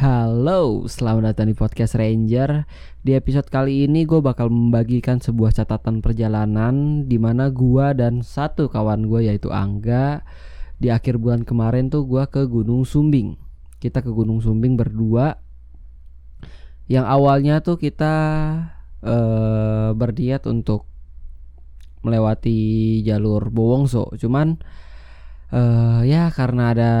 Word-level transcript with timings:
Halo, 0.00 0.88
selamat 0.88 1.36
datang 1.36 1.52
di 1.52 1.56
podcast 1.60 1.92
Ranger. 1.92 2.64
Di 3.04 3.20
episode 3.20 3.52
kali 3.52 3.84
ini 3.84 4.08
gue 4.08 4.24
bakal 4.24 4.48
membagikan 4.48 5.20
sebuah 5.20 5.52
catatan 5.52 6.00
perjalanan 6.00 7.04
di 7.04 7.20
mana 7.20 7.52
gue 7.52 7.92
dan 7.92 8.24
satu 8.24 8.72
kawan 8.72 9.04
gue 9.04 9.28
yaitu 9.28 9.52
Angga 9.52 10.24
di 10.80 10.88
akhir 10.88 11.20
bulan 11.20 11.44
kemarin 11.44 11.92
tuh 11.92 12.08
gue 12.08 12.24
ke 12.32 12.48
Gunung 12.48 12.88
Sumbing. 12.88 13.36
Kita 13.76 14.00
ke 14.00 14.08
Gunung 14.08 14.40
Sumbing 14.40 14.80
berdua. 14.80 15.36
Yang 16.88 17.04
awalnya 17.04 17.60
tuh 17.60 17.76
kita 17.76 18.16
uh, 19.04 19.92
berniat 19.92 20.48
untuk 20.48 20.88
melewati 22.00 23.04
jalur 23.04 23.52
Bowongso, 23.52 24.16
cuman 24.16 24.64
uh, 25.52 26.00
ya 26.08 26.32
karena 26.32 26.72
ada 26.72 26.92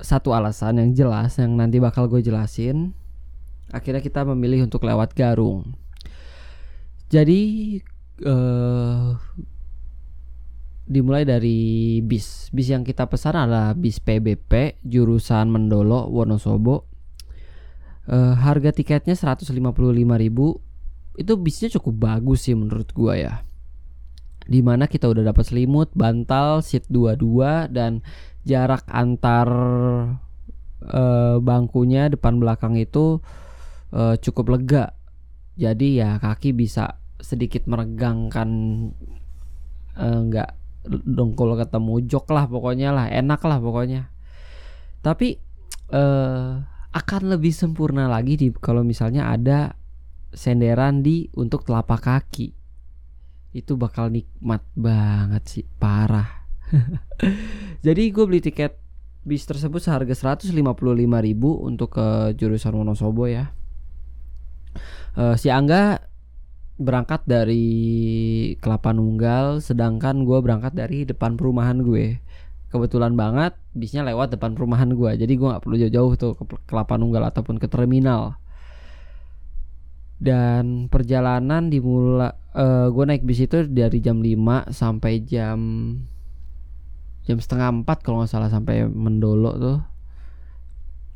satu 0.00 0.32
alasan 0.32 0.80
yang 0.80 0.90
jelas 0.96 1.36
yang 1.40 1.56
nanti 1.56 1.80
bakal 1.80 2.08
gue 2.08 2.20
jelasin. 2.24 2.92
Akhirnya 3.70 4.02
kita 4.02 4.26
memilih 4.26 4.66
untuk 4.66 4.82
lewat 4.82 5.14
Garung. 5.14 5.78
Jadi 7.10 7.40
uh, 8.26 9.14
dimulai 10.90 11.22
dari 11.22 12.00
bis. 12.02 12.50
Bis 12.50 12.68
yang 12.70 12.82
kita 12.82 13.06
pesan 13.06 13.38
adalah 13.38 13.78
bis 13.78 14.02
PBP 14.02 14.82
jurusan 14.82 15.46
Mendolo 15.52 16.10
Wonosobo. 16.10 16.90
Uh, 18.10 18.34
harga 18.34 18.74
tiketnya 18.74 19.14
155.000 19.14 19.54
itu 21.20 21.32
bisnya 21.36 21.68
cukup 21.78 21.94
bagus 22.10 22.48
sih 22.48 22.56
menurut 22.58 22.90
gue 22.90 23.14
ya 23.22 23.44
di 24.50 24.66
mana 24.66 24.90
kita 24.90 25.06
udah 25.06 25.30
dapat 25.30 25.46
selimut, 25.46 25.94
bantal, 25.94 26.58
seat 26.58 26.90
dua-dua 26.90 27.70
dan 27.70 28.02
jarak 28.42 28.82
antar 28.90 29.46
uh, 30.90 31.38
bangkunya 31.38 32.10
depan 32.10 32.42
belakang 32.42 32.74
itu 32.74 33.22
uh, 33.94 34.18
cukup 34.18 34.58
lega. 34.58 34.98
Jadi 35.54 36.02
ya 36.02 36.18
kaki 36.18 36.50
bisa 36.50 36.98
sedikit 37.20 37.68
meregangkan 37.68 38.48
eh, 39.92 40.20
nggak 40.24 40.50
uh, 40.88 41.04
dongkol 41.04 41.52
ketemu 41.60 42.00
jok 42.08 42.32
lah 42.32 42.48
pokoknya 42.48 42.90
lah 42.90 43.06
enak 43.06 43.44
lah 43.44 43.60
pokoknya. 43.60 44.08
Tapi 45.04 45.36
uh, 45.92 46.64
akan 46.90 47.22
lebih 47.28 47.52
sempurna 47.54 48.10
lagi 48.10 48.34
di 48.40 48.48
kalau 48.56 48.82
misalnya 48.82 49.30
ada 49.30 49.78
senderan 50.32 51.04
di 51.04 51.28
untuk 51.36 51.62
telapak 51.62 52.08
kaki 52.08 52.59
itu 53.50 53.74
bakal 53.74 54.10
nikmat 54.10 54.62
banget 54.78 55.42
sih 55.46 55.64
parah 55.78 56.40
Jadi 57.86 58.02
gue 58.12 58.24
beli 58.26 58.40
tiket 58.42 58.78
bis 59.20 59.44
tersebut 59.44 59.84
seharga 59.84 60.14
155.000 60.16 60.54
untuk 61.44 61.88
ke 61.92 62.32
jurusan 62.36 62.72
Wonosobo 62.72 63.28
ya. 63.28 63.52
Uh, 65.18 65.36
si 65.36 65.52
Angga 65.52 66.00
berangkat 66.80 67.28
dari 67.28 67.68
Kelapa 68.64 68.96
Nunggal, 68.96 69.60
sedangkan 69.60 70.24
gue 70.24 70.38
berangkat 70.40 70.72
dari 70.72 71.04
depan 71.04 71.36
perumahan 71.36 71.84
gue. 71.84 72.16
Kebetulan 72.70 73.18
banget 73.18 73.58
bisnya 73.76 74.06
lewat 74.06 74.32
depan 74.32 74.56
perumahan 74.56 74.94
gue, 74.94 75.18
jadi 75.20 75.28
gue 75.28 75.48
nggak 75.50 75.62
perlu 75.66 75.76
jauh-jauh 75.76 76.12
tuh 76.16 76.32
ke 76.38 76.42
Kelapa 76.64 76.96
Nunggal 76.96 77.28
ataupun 77.28 77.60
ke 77.60 77.68
terminal. 77.68 78.39
Dan 80.20 80.92
perjalanan 80.92 81.72
dimulai, 81.72 82.36
uh, 82.52 82.92
gue 82.92 83.04
naik 83.08 83.24
bis 83.24 83.40
itu 83.40 83.64
dari 83.64 84.04
jam 84.04 84.20
5 84.20 84.68
sampai 84.68 85.24
jam 85.24 85.58
jam 87.24 87.36
setengah 87.40 87.80
empat 87.80 88.04
kalau 88.04 88.20
nggak 88.20 88.28
salah 88.28 88.52
sampai 88.52 88.84
mendolo 88.84 89.56
tuh. 89.56 89.78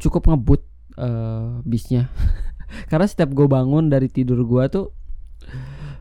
Cukup 0.01 0.33
ngebut 0.33 0.65
uh, 0.97 1.61
bisnya. 1.69 2.09
Karena 2.91 3.05
setiap 3.05 3.37
gue 3.37 3.45
bangun 3.45 3.93
dari 3.93 4.09
tidur 4.09 4.41
gue 4.49 4.65
tuh 4.73 4.87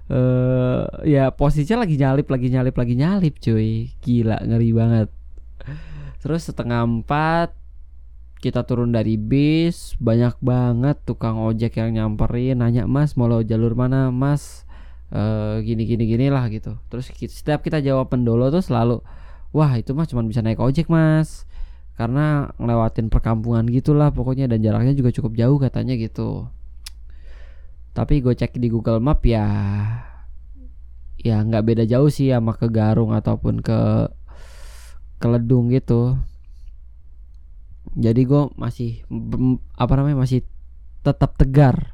uh, 0.08 0.84
ya 1.04 1.31
posisinya 1.36 1.84
lagi 1.84 2.00
nyalip 2.00 2.28
lagi 2.31 2.47
nyalip 2.47 2.75
lagi 2.80 2.96
nyalip 2.96 3.36
cuy. 3.44 3.92
Gila 4.00 4.47
ngeri 4.47 4.69
banget. 4.72 5.09
Terus 6.24 6.47
setengah 6.47 6.88
empat 6.88 7.52
kita 8.44 8.68
turun 8.68 8.92
dari 8.92 9.16
bis 9.16 9.96
banyak 10.04 10.36
banget 10.44 11.00
tukang 11.08 11.40
ojek 11.40 11.80
yang 11.80 11.96
nyamperin 11.96 12.59
nanya 12.59 12.84
mas 12.84 13.16
mau 13.16 13.31
lo 13.31 13.40
jalur 13.40 13.72
mana? 13.72 14.12
Mas 14.12 14.68
uh, 15.16 15.64
gini 15.64 15.88
gini 15.88 16.04
gini 16.04 16.28
lah 16.28 16.52
gitu. 16.52 16.76
Terus 16.92 17.08
setiap 17.31 17.64
kita 17.64 17.80
jawab 17.80 18.12
pendolo 18.12 18.52
tuh 18.52 18.59
selalu 18.59 19.00
wah 19.56 19.72
itu 19.80 19.96
mah 19.96 20.04
cuma 20.04 20.28
bisa 20.28 20.44
naik 20.44 20.59
ojek 20.59 20.92
mas. 20.92 21.48
Karena 21.96 22.52
ngelewatin 22.59 23.08
perkampungan 23.08 23.64
gitulah 23.72 24.12
pokoknya 24.12 24.52
dan 24.52 24.60
jaraknya 24.60 24.92
juga 24.92 25.16
cukup 25.16 25.40
jauh 25.40 25.56
katanya 25.64 25.96
gitu. 25.96 26.52
Tapi 27.96 28.20
gue 28.20 28.36
cek 28.36 28.60
di 28.60 28.68
Google 28.68 29.00
Map 29.00 29.24
ya 29.24 29.48
ya 31.24 31.40
nggak 31.40 31.64
beda 31.64 31.84
jauh 31.88 32.12
sih 32.12 32.36
sama 32.36 32.60
ke 32.60 32.68
Garung 32.68 33.16
ataupun 33.16 33.64
ke 33.64 34.12
Keledung 35.24 35.72
gitu 35.72 36.20
jadi 37.94 38.22
gue 38.26 38.50
masih 38.58 39.06
apa 39.78 39.94
namanya 39.94 40.18
masih 40.26 40.42
tetap 41.06 41.38
tegar. 41.38 41.94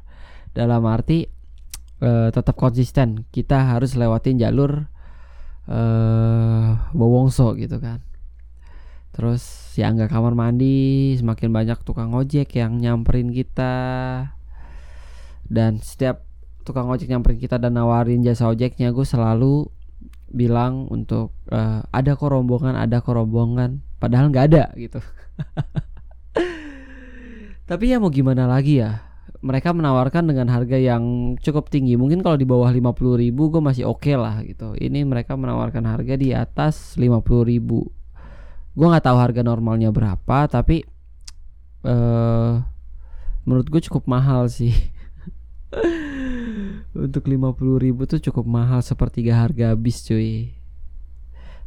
Dalam 0.50 0.82
arti 0.88 1.30
uh, 2.00 2.28
tetap 2.32 2.56
konsisten. 2.56 3.28
Kita 3.30 3.76
harus 3.76 3.94
lewatin 3.94 4.40
jalur 4.40 4.88
uh, 5.68 6.70
Bowongso 6.96 7.54
gitu 7.54 7.78
kan. 7.78 8.00
Terus 9.10 9.42
si 9.42 9.82
Angga 9.84 10.08
kamar 10.08 10.32
mandi 10.32 11.14
semakin 11.18 11.50
banyak 11.52 11.78
tukang 11.84 12.14
ojek 12.16 12.56
yang 12.56 12.80
nyamperin 12.80 13.30
kita. 13.30 13.74
Dan 15.50 15.82
setiap 15.82 16.24
tukang 16.64 16.86
ojek 16.88 17.10
nyamperin 17.10 17.38
kita 17.42 17.58
dan 17.58 17.76
nawarin 17.76 18.22
jasa 18.22 18.46
ojeknya 18.48 18.94
gue 18.94 19.06
selalu 19.06 19.66
bilang 20.30 20.86
untuk 20.86 21.34
uh, 21.50 21.82
ada 21.90 22.14
kok 22.14 22.30
rombongan 22.30 22.78
ada 22.78 23.02
kok 23.02 23.18
rombongan 23.18 23.82
padahal 23.98 24.30
nggak 24.30 24.46
ada 24.54 24.64
gitu 24.78 25.02
tapi 27.70 27.94
ya 27.94 28.02
mau 28.02 28.10
gimana 28.10 28.46
lagi 28.50 28.82
ya 28.82 29.10
mereka 29.40 29.72
menawarkan 29.72 30.28
dengan 30.28 30.52
harga 30.52 30.76
yang 30.76 31.34
cukup 31.40 31.72
tinggi. 31.72 31.96
Mungkin 31.96 32.20
kalau 32.20 32.36
di 32.36 32.44
bawah 32.44 32.68
50 32.68 33.16
ribu 33.16 33.48
gue 33.48 33.62
masih 33.64 33.88
oke 33.88 34.04
okay 34.04 34.16
lah 34.16 34.44
gitu. 34.44 34.76
Ini 34.76 35.00
mereka 35.08 35.32
menawarkan 35.32 35.88
harga 35.88 36.14
di 36.20 36.36
atas 36.36 37.00
50 37.00 37.24
ribu. 37.48 37.88
Gue 38.76 38.86
nggak 38.86 39.08
tahu 39.08 39.16
harga 39.16 39.40
normalnya 39.40 39.88
berapa, 39.90 40.46
tapi 40.46 40.84
uh, 41.88 42.60
menurut 43.48 43.66
gue 43.72 43.80
cukup 43.88 44.04
mahal 44.04 44.46
sih. 44.52 44.76
Untuk 46.92 47.24
50 47.24 47.56
ribu 47.80 48.04
tuh 48.04 48.20
cukup 48.20 48.44
mahal 48.44 48.84
sepertiga 48.84 49.40
harga 49.40 49.72
bis 49.72 50.04
cuy. 50.04 50.52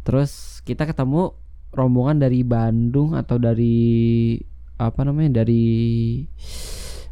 Terus 0.05 0.61
kita 0.61 0.85
ketemu 0.85 1.33
rombongan 1.73 2.21
dari 2.21 2.45
Bandung 2.45 3.17
atau 3.17 3.41
dari 3.41 4.37
apa 4.89 5.01
namanya 5.07 5.43
dari 5.43 5.63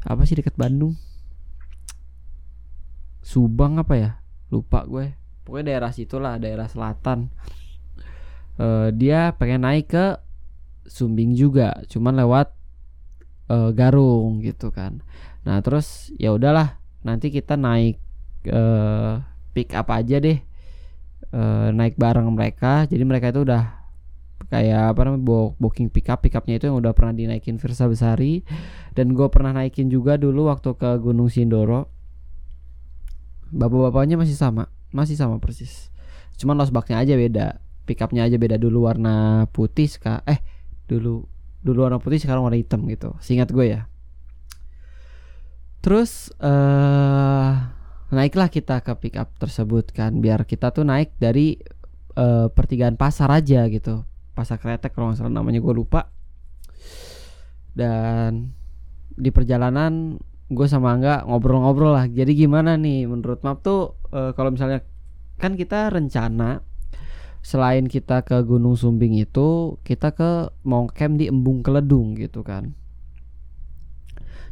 apa 0.03 0.21
sih 0.25 0.35
dekat 0.35 0.57
Bandung? 0.57 0.97
Subang 3.21 3.79
apa 3.79 3.93
ya? 3.95 4.11
Lupa 4.51 4.83
gue. 4.83 5.15
Pokoknya 5.47 5.75
daerah 5.75 5.91
situlah 5.93 6.35
daerah 6.37 6.67
selatan. 6.67 7.31
Uh, 8.59 8.91
dia 8.93 9.33
pengen 9.39 9.63
naik 9.63 9.89
ke 9.89 10.05
Sumbing 10.85 11.37
juga 11.37 11.79
cuman 11.87 12.19
lewat 12.19 12.51
uh, 13.47 13.71
Garung 13.71 14.43
gitu 14.43 14.69
kan. 14.69 14.99
Nah 15.47 15.63
terus 15.63 16.11
ya 16.19 16.35
udahlah 16.35 16.77
nanti 17.01 17.31
kita 17.33 17.55
naik 17.57 17.97
uh, 18.51 19.23
pick 19.55 19.73
up 19.73 19.89
aja 19.89 20.19
deh 20.19 20.37
uh, 21.33 21.69
naik 21.73 21.95
bareng 21.97 22.27
mereka. 22.31 22.85
Jadi 22.85 23.03
mereka 23.07 23.31
itu 23.31 23.47
udah 23.47 23.80
kayak 24.49 24.95
apa 24.95 25.01
namanya 25.05 25.53
booking 25.59 25.93
pickup 25.93 26.25
pickupnya 26.25 26.57
itu 26.57 26.71
yang 26.71 26.81
udah 26.81 26.95
pernah 26.95 27.13
dinaikin 27.13 27.61
Versa 27.61 27.85
Besari. 27.85 28.41
Dan 28.95 29.13
gue 29.13 29.27
pernah 29.27 29.53
naikin 29.53 29.91
juga 29.91 30.17
dulu 30.17 30.49
waktu 30.49 30.73
ke 30.75 30.89
Gunung 30.97 31.29
Sindoro. 31.29 31.91
Bapak-bapaknya 33.51 34.15
masih 34.15 34.39
sama 34.39 34.71
masih 34.95 35.19
sama 35.19 35.37
persis. 35.37 35.91
Cuman 36.39 36.57
losbaknya 36.57 36.97
aja 36.99 37.13
beda 37.19 37.47
pickupnya 37.85 38.25
aja 38.25 38.39
beda. 38.39 38.55
Dulu 38.55 38.87
warna 38.87 39.45
putih 39.51 39.91
kak 39.99 40.23
eh 40.25 40.39
dulu 40.87 41.27
dulu 41.61 41.79
warna 41.85 41.99
putih 42.01 42.17
sekarang 42.17 42.47
warna 42.47 42.57
hitam 42.57 42.87
gitu. 42.87 43.13
Singkat 43.19 43.51
gue 43.51 43.65
ya. 43.67 43.81
Terus 45.81 46.29
uh, 46.37 47.57
naiklah 48.13 48.53
kita 48.53 48.85
ke 48.85 48.93
pickup 49.01 49.33
tersebut 49.39 49.89
kan 49.95 50.19
biar 50.19 50.45
kita 50.45 50.69
tuh 50.69 50.85
naik 50.85 51.15
dari 51.17 51.57
uh, 52.19 52.51
pertigaan 52.51 52.99
pasar 52.99 53.31
aja 53.31 53.65
gitu 53.71 54.03
pasar 54.31 54.57
kretek 54.57 54.95
kalau 54.95 55.11
nggak 55.11 55.19
salah 55.19 55.33
namanya 55.33 55.59
gue 55.59 55.73
lupa. 55.75 56.09
Dan 57.71 58.51
di 59.11 59.29
perjalanan 59.31 60.19
gue 60.51 60.67
sama 60.67 60.91
Angga 60.95 61.23
ngobrol-ngobrol 61.23 61.95
lah. 61.95 62.05
Jadi 62.11 62.35
gimana 62.35 62.75
nih 62.75 63.07
menurut 63.07 63.39
map 63.47 63.63
tuh 63.63 63.95
e, 64.11 64.35
kalau 64.35 64.51
misalnya 64.51 64.83
kan 65.39 65.55
kita 65.55 65.87
rencana 65.89 66.61
selain 67.41 67.89
kita 67.89 68.21
ke 68.21 68.37
Gunung 68.45 68.77
Sumbing 68.77 69.17
itu 69.17 69.79
kita 69.81 70.13
ke 70.13 70.53
mau 70.67 70.85
camp 70.91 71.17
di 71.17 71.31
Embung 71.31 71.63
Keledung 71.63 72.13
gitu 72.19 72.43
kan. 72.43 72.75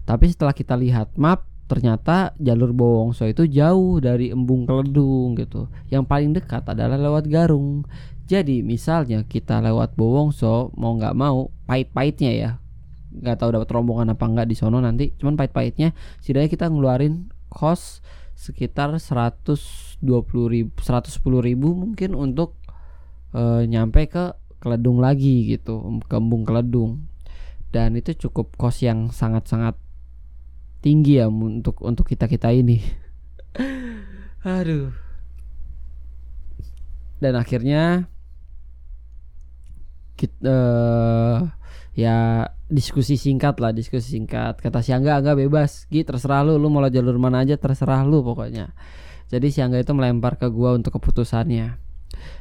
Tapi 0.07 0.25
setelah 0.31 0.55
kita 0.55 0.73
lihat 0.73 1.13
map 1.19 1.45
ternyata 1.69 2.33
jalur 2.41 2.73
Bowongso 2.73 3.29
itu 3.29 3.45
jauh 3.45 4.01
dari 4.01 4.33
Embung 4.33 4.65
Keledung 4.65 5.37
gitu. 5.37 5.69
Yang 5.93 6.03
paling 6.09 6.31
dekat 6.33 6.65
adalah 6.65 6.97
lewat 6.97 7.29
Garung. 7.29 7.85
Jadi 8.25 8.65
misalnya 8.65 9.21
kita 9.29 9.61
lewat 9.61 9.93
Bowongso 9.93 10.73
mau 10.73 10.97
nggak 10.97 11.13
mau 11.13 11.53
pahit-pahitnya 11.69 12.33
ya 12.33 12.51
nggak 13.09 13.41
tahu 13.41 13.49
dapat 13.57 13.69
rombongan 13.73 14.13
apa 14.13 14.21
nggak 14.21 14.47
di 14.47 14.55
sono 14.55 14.77
nanti 14.77 15.17
cuman 15.17 15.33
pahit-pahitnya 15.33 15.97
setidaknya 16.21 16.49
kita 16.53 16.65
ngeluarin 16.69 17.33
kos 17.49 18.05
sekitar 18.37 18.93
120 18.93 20.05
ribu 20.45 20.71
110 20.77 21.17
ribu 21.41 21.73
mungkin 21.73 22.13
untuk 22.13 22.55
uh, 23.33 23.65
nyampe 23.65 24.07
ke 24.07 24.37
Keledung 24.59 24.99
lagi 24.99 25.47
gitu 25.47 26.03
ke 26.05 26.15
Embung 26.19 26.43
Keledung 26.45 27.07
dan 27.73 27.95
itu 27.97 28.13
cukup 28.27 28.53
kos 28.59 28.83
yang 28.85 29.09
sangat-sangat 29.09 29.79
tinggi 30.79 31.19
ya 31.19 31.27
untuk 31.27 31.79
untuk 31.83 32.07
kita 32.07 32.25
kita 32.27 32.51
ini. 32.55 32.79
Aduh. 34.47 34.91
Dan 37.19 37.35
akhirnya 37.35 38.07
kita 40.15 40.47
uh, 40.47 40.51
eh, 40.51 41.37
ya 41.99 42.47
diskusi 42.71 43.19
singkat 43.19 43.59
lah 43.59 43.75
diskusi 43.75 44.15
singkat. 44.15 44.63
Kata 44.63 44.79
si 44.79 44.95
Angga 44.95 45.19
Angga 45.19 45.35
bebas. 45.35 45.87
Gitu 45.91 46.07
terserah 46.07 46.47
lu. 46.47 46.55
Lu 46.55 46.71
mau 46.71 46.83
jalur 46.87 47.19
mana 47.19 47.43
aja 47.43 47.59
terserah 47.59 48.07
lu 48.07 48.23
pokoknya. 48.23 48.71
Jadi 49.29 49.51
si 49.51 49.59
Angga 49.59 49.83
itu 49.83 49.91
melempar 49.91 50.39
ke 50.39 50.47
gua 50.47 50.73
untuk 50.79 50.97
keputusannya. 50.97 51.75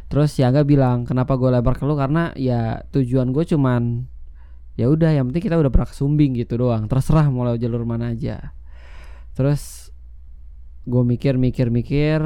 Terus 0.08 0.32
si 0.32 0.40
Angga 0.46 0.62
bilang 0.62 1.04
kenapa 1.04 1.34
gua 1.34 1.58
lempar 1.58 1.76
ke 1.76 1.84
lu? 1.84 1.98
Karena 1.98 2.32
ya 2.38 2.80
tujuan 2.94 3.34
gue 3.34 3.44
cuman 3.44 4.08
ya 4.78 4.86
udah 4.86 5.10
yang 5.10 5.26
penting 5.28 5.50
kita 5.50 5.58
udah 5.58 5.74
pernah 5.74 5.90
gitu 6.38 6.54
doang. 6.54 6.86
Terserah 6.86 7.26
mau 7.34 7.42
lewat 7.42 7.58
jalur 7.58 7.82
mana 7.82 8.14
aja. 8.14 8.54
Terus 9.34 9.90
gue 10.86 11.02
mikir 11.02 11.34
mikir 11.34 11.68
mikir 11.68 12.22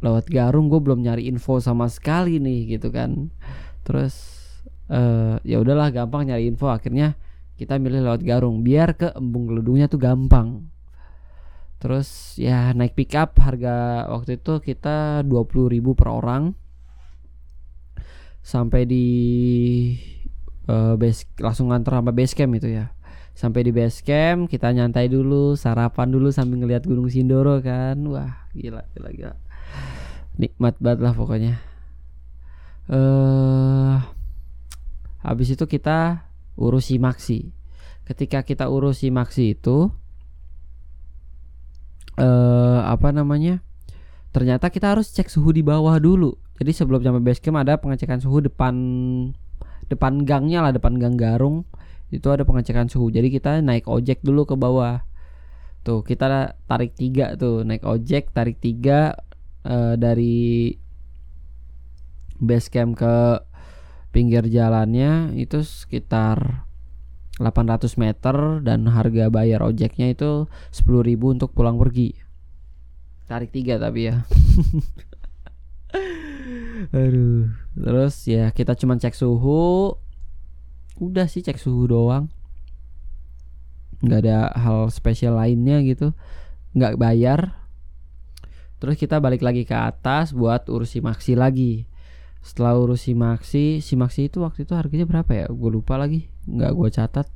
lewat 0.00 0.30
Garung 0.32 0.72
gue 0.72 0.80
belum 0.80 1.04
nyari 1.04 1.28
info 1.28 1.58
sama 1.58 1.90
sekali 1.90 2.38
nih 2.38 2.78
gitu 2.78 2.94
kan. 2.94 3.34
Terus 3.82 4.38
uh, 4.86 5.42
ya 5.42 5.58
udahlah 5.58 5.90
gampang 5.90 6.30
nyari 6.30 6.46
info. 6.46 6.70
Akhirnya 6.70 7.18
kita 7.58 7.74
milih 7.82 8.06
lewat 8.06 8.22
Garung. 8.22 8.62
Biar 8.62 8.94
ke 8.94 9.10
embung 9.18 9.50
geludungnya 9.50 9.90
tuh 9.90 9.98
gampang. 9.98 10.70
Terus 11.82 12.38
ya 12.38 12.70
naik 12.70 12.94
pick 12.94 13.18
up 13.18 13.34
harga 13.42 14.06
waktu 14.14 14.38
itu 14.38 14.62
kita 14.62 15.26
20.000 15.26 15.98
per 15.98 16.08
orang. 16.08 16.54
Sampai 18.40 18.86
di 18.86 19.06
uh, 20.70 20.94
base 20.94 21.26
langsung 21.42 21.74
nganter 21.74 21.98
sama 21.98 22.14
base 22.14 22.34
camp 22.38 22.54
itu 22.54 22.70
ya. 22.70 22.94
Sampai 23.34 23.66
di 23.66 23.72
base 23.74 24.04
camp 24.06 24.46
kita 24.46 24.70
nyantai 24.70 25.10
dulu 25.10 25.58
sarapan 25.58 26.12
dulu 26.12 26.30
sambil 26.30 26.62
ngeliat 26.62 26.86
Gunung 26.86 27.10
Sindoro 27.10 27.58
kan. 27.58 27.98
Wah 28.06 28.46
gila 28.54 28.86
gila 28.94 29.10
gila. 29.10 29.34
Nikmat 30.38 30.78
banget 30.78 31.00
lah 31.02 31.12
pokoknya. 31.12 31.54
Eh 32.90 32.94
uh, 32.94 33.96
habis 35.26 35.52
itu 35.52 35.64
kita 35.66 36.30
urusi 36.54 36.96
maksi. 37.02 37.50
Ketika 38.06 38.42
kita 38.42 38.66
urusi 38.66 39.10
maksi 39.10 39.58
itu 39.58 39.90
eh 42.18 42.80
apa 42.86 43.10
namanya? 43.10 43.62
Ternyata 44.30 44.70
kita 44.70 44.94
harus 44.94 45.10
cek 45.10 45.26
suhu 45.26 45.50
di 45.50 45.62
bawah 45.66 45.98
dulu. 45.98 46.38
Jadi 46.60 46.70
sebelum 46.76 47.02
sampai 47.02 47.24
base 47.24 47.40
camp 47.42 47.58
ada 47.58 47.80
pengecekan 47.80 48.20
suhu 48.22 48.44
depan 48.44 48.74
depan 49.90 50.22
gangnya 50.22 50.62
lah 50.62 50.72
depan 50.72 50.96
gang 50.96 51.18
garung 51.18 51.66
itu 52.14 52.26
ada 52.30 52.46
pengecekan 52.46 52.86
suhu 52.86 53.10
jadi 53.10 53.26
kita 53.28 53.58
naik 53.60 53.90
ojek 53.90 54.22
dulu 54.22 54.46
ke 54.46 54.54
bawah 54.54 55.02
tuh 55.82 56.06
kita 56.06 56.54
tarik 56.70 56.94
tiga 56.94 57.34
tuh 57.34 57.66
naik 57.66 57.82
ojek 57.82 58.30
tarik 58.30 58.62
tiga 58.62 59.18
uh, 59.66 59.98
dari 59.98 60.74
base 62.40 62.68
camp 62.72 62.96
ke 62.96 63.16
pinggir 64.10 64.46
jalannya 64.50 65.34
itu 65.38 65.62
sekitar 65.62 66.66
800 67.40 67.96
meter 67.96 68.36
dan 68.60 68.84
harga 68.90 69.32
bayar 69.32 69.64
ojeknya 69.64 70.12
itu 70.12 70.44
10.000 70.76 71.16
untuk 71.24 71.56
pulang 71.56 71.80
pergi. 71.80 72.12
Tarik 73.24 73.48
tiga 73.48 73.80
tapi 73.80 74.12
ya. 74.12 74.28
Aduh. 76.88 77.52
Terus 77.76 78.14
ya 78.24 78.48
kita 78.50 78.72
cuma 78.74 78.96
cek 78.96 79.12
suhu. 79.12 79.94
Udah 80.96 81.28
sih 81.28 81.44
cek 81.44 81.60
suhu 81.60 81.88
doang. 81.88 82.32
Nggak 84.00 84.20
ada 84.24 84.38
hal 84.56 84.88
spesial 84.88 85.36
lainnya 85.36 85.84
gitu. 85.84 86.16
Nggak 86.72 86.96
bayar. 86.96 87.40
Terus 88.80 88.96
kita 88.96 89.20
balik 89.20 89.44
lagi 89.44 89.68
ke 89.68 89.76
atas 89.76 90.32
buat 90.32 90.64
urusi 90.72 91.04
maksi 91.04 91.36
lagi 91.36 91.90
setelah 92.40 92.72
urus 92.80 93.04
si 93.04 93.12
Maxi 93.12 93.84
si 93.84 94.00
Maxi 94.00 94.32
itu 94.32 94.40
waktu 94.40 94.64
itu 94.64 94.72
harganya 94.72 95.04
berapa 95.04 95.28
ya 95.28 95.46
gue 95.52 95.70
lupa 95.70 96.00
lagi 96.00 96.32
nggak 96.48 96.72
gue 96.72 96.88
catat 96.88 97.28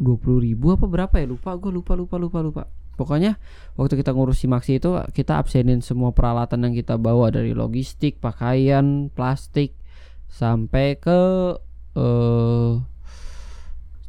dua 0.00 0.16
puluh 0.18 0.42
ribu 0.42 0.74
apa 0.74 0.90
berapa 0.90 1.14
ya 1.22 1.30
lupa 1.30 1.54
gue 1.54 1.70
lupa 1.70 1.94
lupa 1.94 2.16
lupa 2.18 2.38
lupa 2.42 2.62
pokoknya 2.94 3.40
waktu 3.78 3.98
kita 3.98 4.14
ngurus 4.14 4.42
si 4.42 4.46
Maxi 4.46 4.78
itu 4.78 4.94
kita 5.14 5.40
absenin 5.40 5.80
semua 5.80 6.14
peralatan 6.14 6.68
yang 6.68 6.74
kita 6.76 6.96
bawa 7.00 7.32
dari 7.32 7.56
logistik 7.56 8.18
pakaian 8.22 9.08
plastik 9.12 9.74
sampai 10.30 10.98
ke 11.00 11.20
uh, 11.96 12.72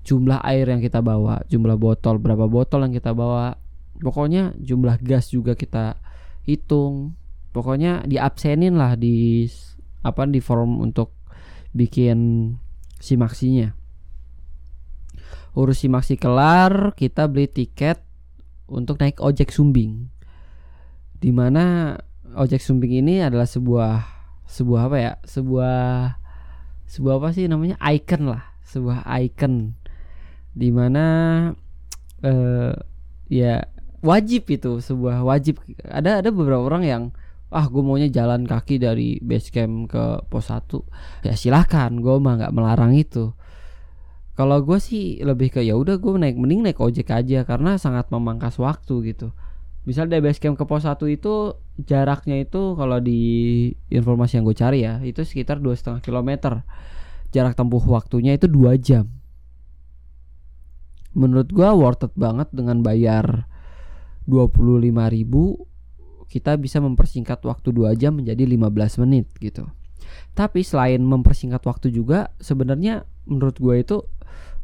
jumlah 0.02 0.40
air 0.44 0.66
yang 0.70 0.82
kita 0.82 1.00
bawa 1.02 1.42
jumlah 1.48 1.78
botol 1.78 2.18
berapa 2.18 2.46
botol 2.50 2.86
yang 2.86 2.94
kita 2.94 3.14
bawa. 3.14 3.58
Pokoknya 4.02 4.58
jumlah 4.58 4.98
gas 5.06 5.30
juga 5.30 5.54
kita 5.54 5.94
hitung. 6.42 7.14
Pokoknya 7.54 8.02
diabsenin 8.10 8.74
lah 8.74 8.98
di 8.98 9.46
apa 10.02 10.26
di 10.26 10.42
form 10.42 10.82
untuk 10.82 11.14
bikin 11.78 12.50
simaksinya 12.98 13.78
urus 15.56 15.84
simaksi 15.84 16.16
kelar 16.16 16.96
kita 16.96 17.28
beli 17.28 17.52
tiket 17.52 18.00
untuk 18.72 18.98
naik 18.98 19.20
ojek 19.20 19.52
sumbing. 19.52 20.08
Di 21.20 21.30
mana 21.36 21.94
ojek 22.34 22.64
sumbing 22.64 23.04
ini 23.04 23.20
adalah 23.20 23.46
sebuah 23.46 24.02
sebuah 24.48 24.82
apa 24.88 24.98
ya? 24.98 25.14
Sebuah 25.28 25.80
sebuah 26.88 27.14
apa 27.20 27.30
sih 27.36 27.52
namanya? 27.52 27.76
Icon 27.84 28.32
lah. 28.32 28.44
Sebuah 28.64 29.04
icon. 29.20 29.76
Di 30.56 30.72
mana 30.72 31.06
uh, 32.24 32.74
ya 33.28 33.68
wajib 34.00 34.48
itu. 34.48 34.80
Sebuah 34.80 35.28
wajib. 35.28 35.60
Ada 35.84 36.24
ada 36.24 36.30
beberapa 36.32 36.64
orang 36.64 36.84
yang 36.88 37.04
ah 37.52 37.68
gue 37.68 37.84
maunya 37.84 38.08
jalan 38.08 38.48
kaki 38.48 38.80
dari 38.80 39.20
base 39.20 39.52
camp 39.52 39.92
ke 39.92 40.24
pos 40.32 40.48
1 40.48 41.28
ya 41.28 41.36
silahkan 41.36 41.92
gue 42.00 42.16
mah 42.16 42.40
nggak 42.40 42.56
melarang 42.56 42.96
itu 42.96 43.36
kalau 44.32 44.64
gue 44.64 44.80
sih 44.80 45.20
lebih 45.20 45.52
ke 45.52 45.62
ya 45.62 45.76
udah 45.76 46.00
gue 46.00 46.12
naik 46.16 46.40
mending 46.40 46.64
naik 46.64 46.80
ojek 46.80 47.12
aja 47.12 47.44
karena 47.44 47.76
sangat 47.76 48.08
memangkas 48.10 48.56
waktu 48.58 49.14
gitu. 49.14 49.36
Misal 49.84 50.08
dari 50.08 50.22
base 50.22 50.38
camp 50.38 50.56
ke 50.56 50.64
pos 50.64 50.86
1 50.86 50.98
itu 51.10 51.58
jaraknya 51.82 52.38
itu 52.46 52.78
kalau 52.78 53.02
di 53.02 53.20
informasi 53.90 54.38
yang 54.38 54.46
gue 54.46 54.58
cari 54.58 54.86
ya 54.86 55.02
itu 55.02 55.26
sekitar 55.26 55.58
dua 55.58 55.76
setengah 55.76 56.00
kilometer. 56.06 56.64
Jarak 57.34 57.58
tempuh 57.58 57.82
waktunya 57.88 58.38
itu 58.38 58.46
dua 58.48 58.78
jam. 58.78 59.10
Menurut 61.12 61.52
gue 61.52 61.68
worth 61.68 62.08
it 62.08 62.14
banget 62.16 62.48
dengan 62.56 62.80
bayar 62.86 63.50
dua 64.24 64.48
puluh 64.48 64.80
lima 64.80 65.12
ribu 65.12 65.68
kita 66.32 66.56
bisa 66.56 66.80
mempersingkat 66.80 67.44
waktu 67.44 67.76
2 67.76 67.92
jam 68.00 68.16
menjadi 68.16 68.48
15 68.48 69.04
menit 69.04 69.28
gitu. 69.44 69.68
Tapi 70.32 70.64
selain 70.64 71.04
mempersingkat 71.04 71.60
waktu 71.68 71.92
juga 71.92 72.32
sebenarnya 72.40 73.04
menurut 73.28 73.60
gue 73.60 73.76
itu 73.84 74.08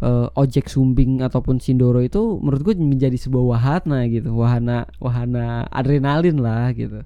uh, 0.01 0.27
ojek 0.33 0.69
sumbing 0.69 1.21
ataupun 1.23 1.61
sindoro 1.61 2.01
itu 2.03 2.39
menurut 2.41 2.61
gue 2.63 2.75
menjadi 2.77 3.15
sebuah 3.15 3.45
wahana 3.57 4.05
gitu. 4.09 4.33
Wahana 4.33 4.87
wahana 5.01 5.65
adrenalin 5.69 6.41
lah 6.41 6.73
gitu. 6.73 7.03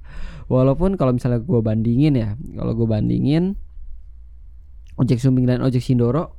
Walaupun 0.52 1.00
kalau 1.00 1.16
misalnya 1.16 1.40
gue 1.40 1.62
bandingin 1.64 2.14
ya 2.18 2.30
kalau 2.60 2.76
gue 2.76 2.88
bandingin 2.88 3.56
ojek 5.00 5.18
sumbing 5.18 5.48
dan 5.48 5.64
ojek 5.64 5.80
sindoro 5.80 6.36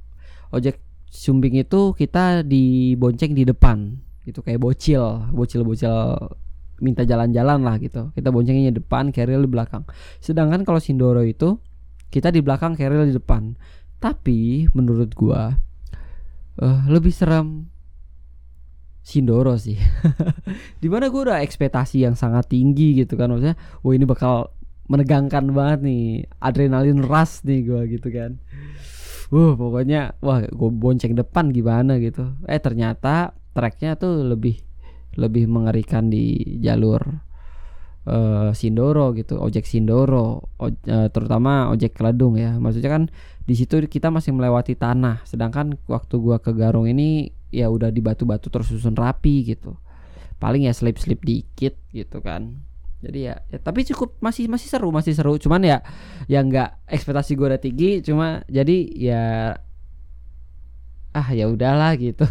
ojek 0.53 0.79
sumbing 1.09 1.57
itu 1.57 1.97
kita 1.97 2.45
dibonceng 2.45 3.33
di 3.33 3.49
depan 3.49 3.97
gitu 4.29 4.45
kayak 4.45 4.61
bocil 4.61 5.33
bocil 5.33 5.65
bocil 5.65 6.17
minta 6.83 7.07
jalan-jalan 7.07 7.63
lah 7.63 7.79
gitu. 7.79 8.11
Kita 8.13 8.35
boncengnya 8.35 8.75
depan 8.75 9.15
carrier 9.15 9.39
di 9.39 9.47
belakang. 9.47 9.87
Sedangkan 10.19 10.67
kalau 10.67 10.83
Sindoro 10.83 11.23
itu 11.23 11.63
kita 12.11 12.35
di 12.35 12.43
belakang 12.43 12.75
carrier 12.75 13.07
di 13.07 13.15
depan. 13.15 13.55
Tapi 14.03 14.67
menurut 14.75 15.15
gua 15.15 15.55
uh, 16.63 16.87
lebih 16.87 17.11
serem 17.11 17.67
Sindoro 19.03 19.59
sih 19.59 19.75
di 20.83 20.87
mana 20.87 21.11
gua 21.11 21.35
udah 21.35 21.39
ekspektasi 21.43 22.07
yang 22.07 22.15
sangat 22.15 22.55
tinggi 22.55 23.03
gitu 23.03 23.19
kan 23.19 23.35
maksudnya 23.35 23.59
wah 23.83 23.93
ini 23.99 24.07
bakal 24.07 24.55
menegangkan 24.87 25.51
banget 25.51 25.83
nih 25.83 26.03
adrenalin 26.39 27.03
rush 27.03 27.43
nih 27.43 27.67
gua 27.67 27.83
gitu 27.91 28.09
kan 28.15 28.39
Wah 29.33 29.57
pokoknya 29.57 30.13
wah 30.21 30.45
gue 30.45 30.71
bonceng 30.77 31.17
depan 31.17 31.49
gimana 31.57 31.97
gitu. 31.97 32.37
Eh 32.45 32.61
ternyata 32.61 33.33
treknya 33.57 33.97
tuh 33.97 34.29
lebih 34.29 34.61
lebih 35.17 35.49
mengerikan 35.49 36.13
di 36.13 36.37
jalur 36.61 37.01
uh, 38.05 38.53
Sindoro 38.53 39.17
gitu, 39.17 39.41
ojek 39.41 39.65
Sindoro, 39.65 40.53
oj, 40.61 40.77
uh, 40.85 41.09
terutama 41.09 41.73
ojek 41.73 41.97
Keledung 41.97 42.37
ya. 42.37 42.61
Maksudnya 42.61 42.93
kan 42.93 43.05
di 43.43 43.55
situ 43.59 43.83
kita 43.91 44.09
masih 44.15 44.31
melewati 44.31 44.79
tanah, 44.79 45.27
sedangkan 45.27 45.75
waktu 45.91 46.15
gua 46.23 46.39
ke 46.39 46.55
Garung 46.55 46.87
ini 46.87 47.35
ya 47.51 47.67
udah 47.69 47.91
di 47.91 47.99
batu-batu 47.99 48.49
terus 48.49 48.71
susun 48.71 48.95
rapi 48.95 49.43
gitu. 49.43 49.75
Paling 50.39 50.67
ya 50.67 50.75
slip-slip 50.75 51.23
dikit 51.27 51.75
gitu 51.91 52.23
kan. 52.23 52.63
Jadi 53.03 53.27
ya, 53.27 53.43
ya 53.51 53.59
tapi 53.59 53.83
cukup 53.83 54.15
masih 54.23 54.47
masih 54.47 54.71
seru, 54.71 54.95
masih 54.95 55.15
seru. 55.19 55.35
Cuman 55.43 55.67
ya 55.67 55.83
ya 56.31 56.39
nggak 56.39 56.87
ekspektasi 56.87 57.35
gua 57.35 57.55
udah 57.55 57.63
tinggi, 57.63 57.99
cuma 58.07 58.47
jadi 58.47 58.77
ya 58.95 59.23
ah 61.13 61.29
ya 61.35 61.51
udahlah 61.51 61.99
gitu. 61.99 62.25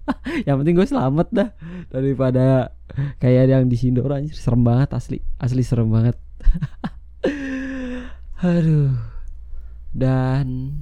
Yang 0.48 0.56
penting 0.64 0.74
gue 0.74 0.88
selamat 0.90 1.28
dah. 1.30 1.48
Daripada 1.86 2.74
kayak 3.22 3.46
yang 3.46 3.70
di 3.70 3.78
Sindoro 3.78 4.10
anjir. 4.10 4.34
Serem 4.34 4.66
banget 4.66 4.90
asli. 4.90 5.22
Asli 5.38 5.62
serem 5.62 5.86
banget. 5.86 6.18
Aduh 8.42 9.13
dan 9.94 10.74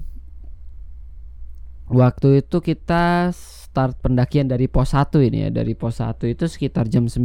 waktu 1.93 2.41
itu 2.41 2.65
kita 2.65 3.29
start 3.37 4.01
pendakian 4.01 4.49
dari 4.49 4.67
pos 4.73 4.97
1 4.97 5.21
ini 5.21 5.47
ya. 5.47 5.51
Dari 5.53 5.77
pos 5.77 6.01
1 6.01 6.25
itu 6.33 6.49
sekitar 6.49 6.89
jam 6.89 7.05
9 7.07 7.21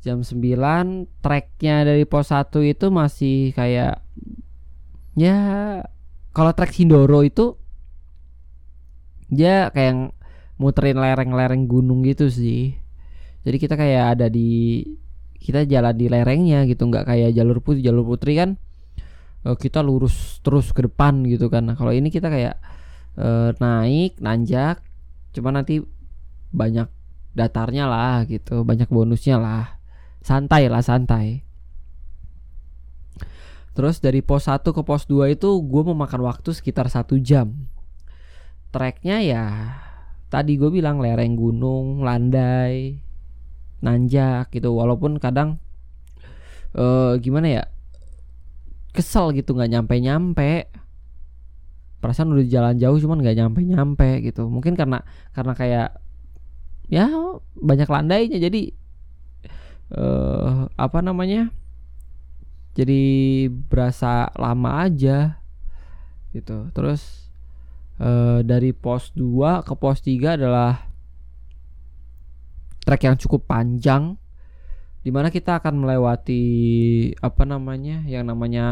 jam 0.00 0.24
9 0.24 1.20
treknya 1.20 1.84
dari 1.84 2.08
pos 2.08 2.32
1 2.32 2.64
itu 2.64 2.88
masih 2.88 3.52
kayak 3.52 4.00
ya 5.12 5.36
kalau 6.32 6.56
trek 6.56 6.72
Sindoro 6.72 7.20
itu 7.20 7.60
dia 9.28 9.68
kayak 9.76 10.16
muterin 10.56 10.96
lereng-lereng 10.96 11.68
gunung 11.68 12.00
gitu 12.08 12.32
sih. 12.32 12.80
Jadi 13.44 13.56
kita 13.60 13.76
kayak 13.76 14.16
ada 14.16 14.26
di 14.32 14.84
kita 15.36 15.68
jalan 15.68 15.92
di 15.92 16.08
lerengnya 16.08 16.64
gitu. 16.64 16.88
Nggak 16.88 17.04
kayak 17.12 17.36
jalur 17.36 17.60
putih 17.60 17.84
jalur 17.84 18.08
putri 18.08 18.40
kan 18.40 18.56
uh, 19.44 19.56
kita 19.56 19.80
lurus 19.80 20.40
terus 20.44 20.72
ke 20.72 20.84
depan 20.84 21.24
gitu 21.28 21.48
kan. 21.48 21.68
Nah, 21.72 21.76
kalau 21.76 21.92
ini 21.94 22.12
kita 22.12 22.28
kayak 22.28 22.56
uh, 23.16 23.52
naik 23.56 24.20
nanjak 24.20 24.82
cuma 25.30 25.54
nanti 25.54 25.78
banyak 26.50 26.90
datarnya 27.30 27.86
lah 27.86 28.26
gitu 28.26 28.66
banyak 28.66 28.90
bonusnya 28.90 29.38
lah. 29.38 29.80
Santai 30.20 30.68
lah 30.68 30.84
santai. 30.84 31.46
Terus 33.72 34.02
dari 34.02 34.20
pos 34.20 34.50
1 34.50 34.66
ke 34.66 34.82
pos 34.82 35.06
2 35.06 35.32
itu 35.32 35.48
gue 35.62 35.82
memakan 35.86 36.26
waktu 36.26 36.50
sekitar 36.52 36.90
satu 36.90 37.16
jam. 37.16 37.70
Treknya 38.74 39.22
ya 39.24 39.44
tadi 40.28 40.60
gue 40.60 40.68
bilang 40.68 41.00
lereng 41.00 41.38
gunung, 41.38 42.04
landai, 42.04 43.00
nanjak 43.80 44.52
gitu. 44.52 44.74
Walaupun 44.74 45.16
kadang 45.22 45.62
uh, 46.76 47.16
gimana 47.16 47.46
ya 47.48 47.64
kesel 48.90 49.32
gitu 49.34 49.54
nggak 49.54 49.70
nyampe 49.70 49.94
nyampe. 49.98 50.52
Perasaan 52.00 52.32
udah 52.32 52.46
jalan 52.48 52.76
jauh 52.80 52.96
cuman 52.96 53.20
nggak 53.20 53.36
nyampe 53.36 53.60
nyampe 53.62 54.08
gitu. 54.24 54.48
Mungkin 54.48 54.74
karena 54.74 55.04
karena 55.36 55.52
kayak 55.52 55.88
ya 56.90 57.06
banyak 57.54 57.86
landainya 57.86 58.38
jadi 58.42 58.74
uh, 59.94 60.66
apa 60.74 60.98
namanya 61.04 61.54
jadi 62.74 63.02
berasa 63.50 64.30
lama 64.34 64.86
aja 64.86 65.38
gitu. 66.34 66.70
Terus 66.74 67.30
uh, 68.00 68.40
dari 68.42 68.72
pos 68.72 69.12
2 69.14 69.66
ke 69.66 69.74
pos 69.76 69.98
3 70.02 70.38
adalah 70.40 70.90
trek 72.86 73.06
yang 73.06 73.16
cukup 73.20 73.46
panjang 73.46 74.16
di 75.00 75.10
mana 75.10 75.32
kita 75.32 75.64
akan 75.64 75.80
melewati 75.80 76.42
apa 77.24 77.42
namanya 77.48 78.04
yang 78.04 78.28
namanya 78.28 78.66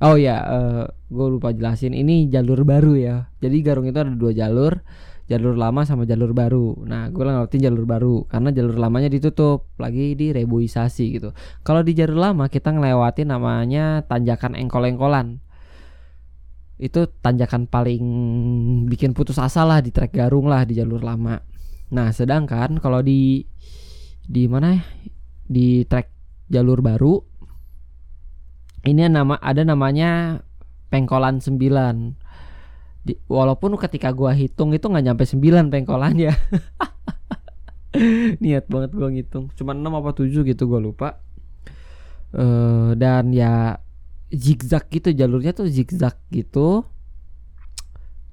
oh 0.00 0.16
ya 0.16 0.40
uh, 0.40 0.56
eh, 0.56 0.84
gue 1.12 1.26
lupa 1.28 1.52
jelasin. 1.52 1.92
Ini 1.92 2.32
jalur 2.32 2.64
baru 2.64 2.96
ya. 2.96 3.16
Jadi 3.44 3.56
Garung 3.60 3.88
itu 3.88 3.98
ada 4.00 4.12
dua 4.12 4.32
jalur 4.32 4.80
jalur 5.24 5.56
lama 5.56 5.88
sama 5.88 6.04
jalur 6.04 6.36
baru. 6.36 6.84
Nah 6.84 7.08
gue 7.08 7.22
ngelewatin 7.24 7.60
jalur 7.60 7.84
baru 7.88 8.14
karena 8.28 8.52
jalur 8.52 8.76
lamanya 8.76 9.08
ditutup 9.08 9.72
lagi 9.80 10.12
direboisasi 10.16 11.04
gitu. 11.16 11.30
Kalau 11.64 11.80
di 11.80 11.96
jalur 11.96 12.20
lama 12.20 12.48
kita 12.52 12.72
ngelewatin 12.72 13.32
namanya 13.32 14.04
tanjakan 14.04 14.56
engkol-engkolan. 14.56 15.40
Itu 16.76 17.08
tanjakan 17.22 17.70
paling 17.70 18.04
bikin 18.90 19.14
putus 19.16 19.40
asa 19.40 19.64
lah 19.64 19.80
di 19.80 19.94
trek 19.94 20.12
Garung 20.12 20.50
lah 20.50 20.68
di 20.68 20.76
jalur 20.76 21.00
lama. 21.00 21.40
Nah, 21.94 22.10
sedangkan 22.10 22.82
kalau 22.82 23.00
di 23.00 23.46
di 24.24 24.48
mana 24.50 24.74
ya? 24.76 24.82
Di 25.44 25.84
trek 25.84 26.08
jalur 26.48 26.80
baru 26.80 27.20
ini 28.84 29.08
nama 29.08 29.40
ada 29.40 29.64
namanya 29.64 30.40
Pengkolan 30.92 31.40
9. 31.40 31.56
Di, 33.04 33.16
walaupun 33.28 33.76
ketika 33.80 34.12
gua 34.12 34.36
hitung 34.36 34.76
itu 34.76 34.84
nggak 34.84 35.04
nyampe 35.10 35.24
9 35.24 35.72
pengkolannya. 35.72 36.32
Niat 38.44 38.64
banget 38.68 38.90
gua 38.92 39.08
ngitung. 39.08 39.48
Cuma 39.56 39.72
6 39.72 39.88
apa 39.88 40.10
7 40.12 40.44
gitu 40.44 40.62
gua 40.68 40.80
lupa. 40.80 41.08
Uh, 42.34 42.92
dan 42.98 43.32
ya 43.32 43.78
zigzag 44.34 44.90
gitu 44.90 45.14
jalurnya 45.14 45.54
tuh 45.54 45.70
zigzag 45.70 46.18
gitu 46.34 46.82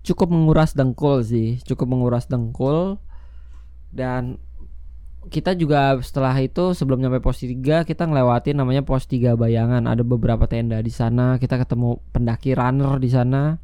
cukup 0.02 0.34
menguras 0.34 0.74
dengkul 0.74 1.22
sih 1.22 1.62
cukup 1.62 1.86
menguras 1.86 2.26
dengkul 2.26 2.98
dan 3.94 4.42
kita 5.30 5.54
juga 5.54 6.00
setelah 6.02 6.34
itu 6.42 6.74
sebelum 6.74 7.04
nyampe 7.04 7.22
pos 7.22 7.44
3 7.44 7.86
kita 7.86 8.10
ngelewatin 8.10 8.58
namanya 8.58 8.82
pos 8.82 9.06
3 9.06 9.38
bayangan. 9.38 9.86
Ada 9.86 10.02
beberapa 10.02 10.50
tenda 10.50 10.82
di 10.82 10.90
sana 10.90 11.38
kita 11.38 11.62
ketemu 11.62 12.02
pendaki 12.10 12.58
runner 12.58 12.98
di 12.98 13.10
sana. 13.12 13.62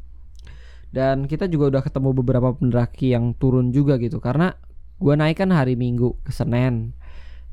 Dan 0.93 1.25
kita 1.25 1.49
juga 1.49 1.73
udah 1.73 1.81
ketemu 1.83 2.09
beberapa 2.15 2.53
pendaki 2.55 3.11
yang 3.11 3.35
turun 3.35 3.75
juga 3.75 3.99
gitu 3.99 4.23
karena 4.23 4.55
gua 4.97 5.19
naik 5.19 5.43
kan 5.43 5.51
hari 5.51 5.77
minggu 5.77 6.15
ke 6.25 6.31
Senen 6.31 6.97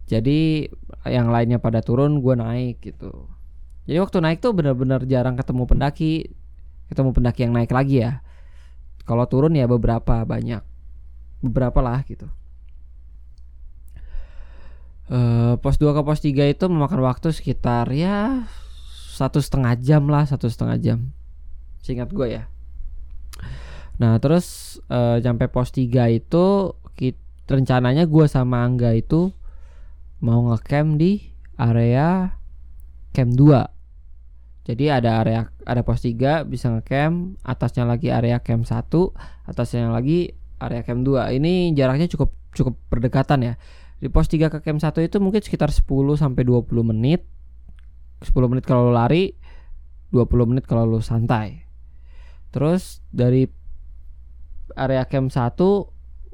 jadi 0.04 0.68
yang 1.08 1.32
lainnya 1.32 1.56
pada 1.60 1.80
turun 1.80 2.20
gua 2.20 2.36
naik 2.36 2.84
gitu. 2.84 3.28
Jadi 3.88 4.00
waktu 4.00 4.18
naik 4.20 4.40
tuh 4.40 4.56
benar-benar 4.56 5.04
jarang 5.04 5.36
ketemu 5.36 5.64
pendaki, 5.68 6.32
ketemu 6.88 7.10
pendaki 7.12 7.44
yang 7.44 7.52
naik 7.52 7.72
lagi 7.72 8.04
ya. 8.04 8.20
Kalau 9.04 9.28
turun 9.28 9.52
ya 9.52 9.68
beberapa 9.68 10.24
banyak, 10.24 10.64
beberapa 11.44 11.84
lah 11.84 12.00
gitu. 12.08 12.28
Uh, 15.04 15.60
pos 15.60 15.76
2 15.76 15.92
ke 15.92 16.00
pos 16.00 16.20
3 16.24 16.56
itu 16.56 16.64
memakan 16.64 17.04
waktu 17.04 17.28
sekitar 17.28 17.92
ya 17.92 18.48
satu 19.12 19.36
setengah 19.36 19.76
jam 19.76 20.08
lah 20.08 20.24
satu 20.24 20.48
setengah 20.48 20.80
jam 20.80 20.98
singkat 21.84 22.08
gue 22.08 22.40
ya 22.40 22.48
nah 24.00 24.16
terus 24.16 24.80
uh, 24.88 25.20
sampai 25.20 25.52
pos 25.52 25.76
3 25.76 25.92
itu 26.08 26.72
kita, 26.96 27.20
rencananya 27.52 28.08
gue 28.08 28.24
sama 28.24 28.64
Angga 28.64 28.96
itu 28.96 29.28
mau 30.24 30.40
ngecamp 30.48 30.96
di 30.96 31.20
area 31.60 32.40
camp 33.12 33.36
2 33.36 33.74
jadi 34.64 34.96
ada 34.96 35.20
area 35.20 35.52
ada 35.68 35.84
pos 35.84 36.00
3 36.00 36.48
bisa 36.48 36.72
ngecamp, 36.72 37.36
atasnya 37.44 37.84
lagi 37.84 38.08
area 38.08 38.40
camp 38.40 38.64
1, 38.64 38.88
atasnya 39.44 39.92
lagi 39.92 40.32
area 40.56 40.80
camp 40.80 41.04
2. 41.04 41.36
Ini 41.36 41.76
jaraknya 41.76 42.08
cukup 42.08 42.32
cukup 42.56 42.80
berdekatan 42.88 43.44
ya. 43.44 43.54
Di 43.98 44.08
pos 44.10 44.26
3 44.28 44.50
ke 44.50 44.58
camp 44.60 44.80
1 44.82 45.04
itu 45.04 45.16
mungkin 45.22 45.40
sekitar 45.40 45.70
10 45.70 45.84
sampai 46.18 46.42
20 46.42 46.66
menit. 46.84 47.24
10 48.24 48.50
menit 48.50 48.64
kalau 48.64 48.90
lu 48.90 48.92
lari, 48.94 49.36
20 50.14 50.50
menit 50.50 50.64
kalau 50.64 50.86
lu 50.86 51.00
santai. 51.00 51.66
Terus 52.54 53.02
dari 53.10 53.46
area 54.74 55.04
camp 55.06 55.30
1 55.30 55.38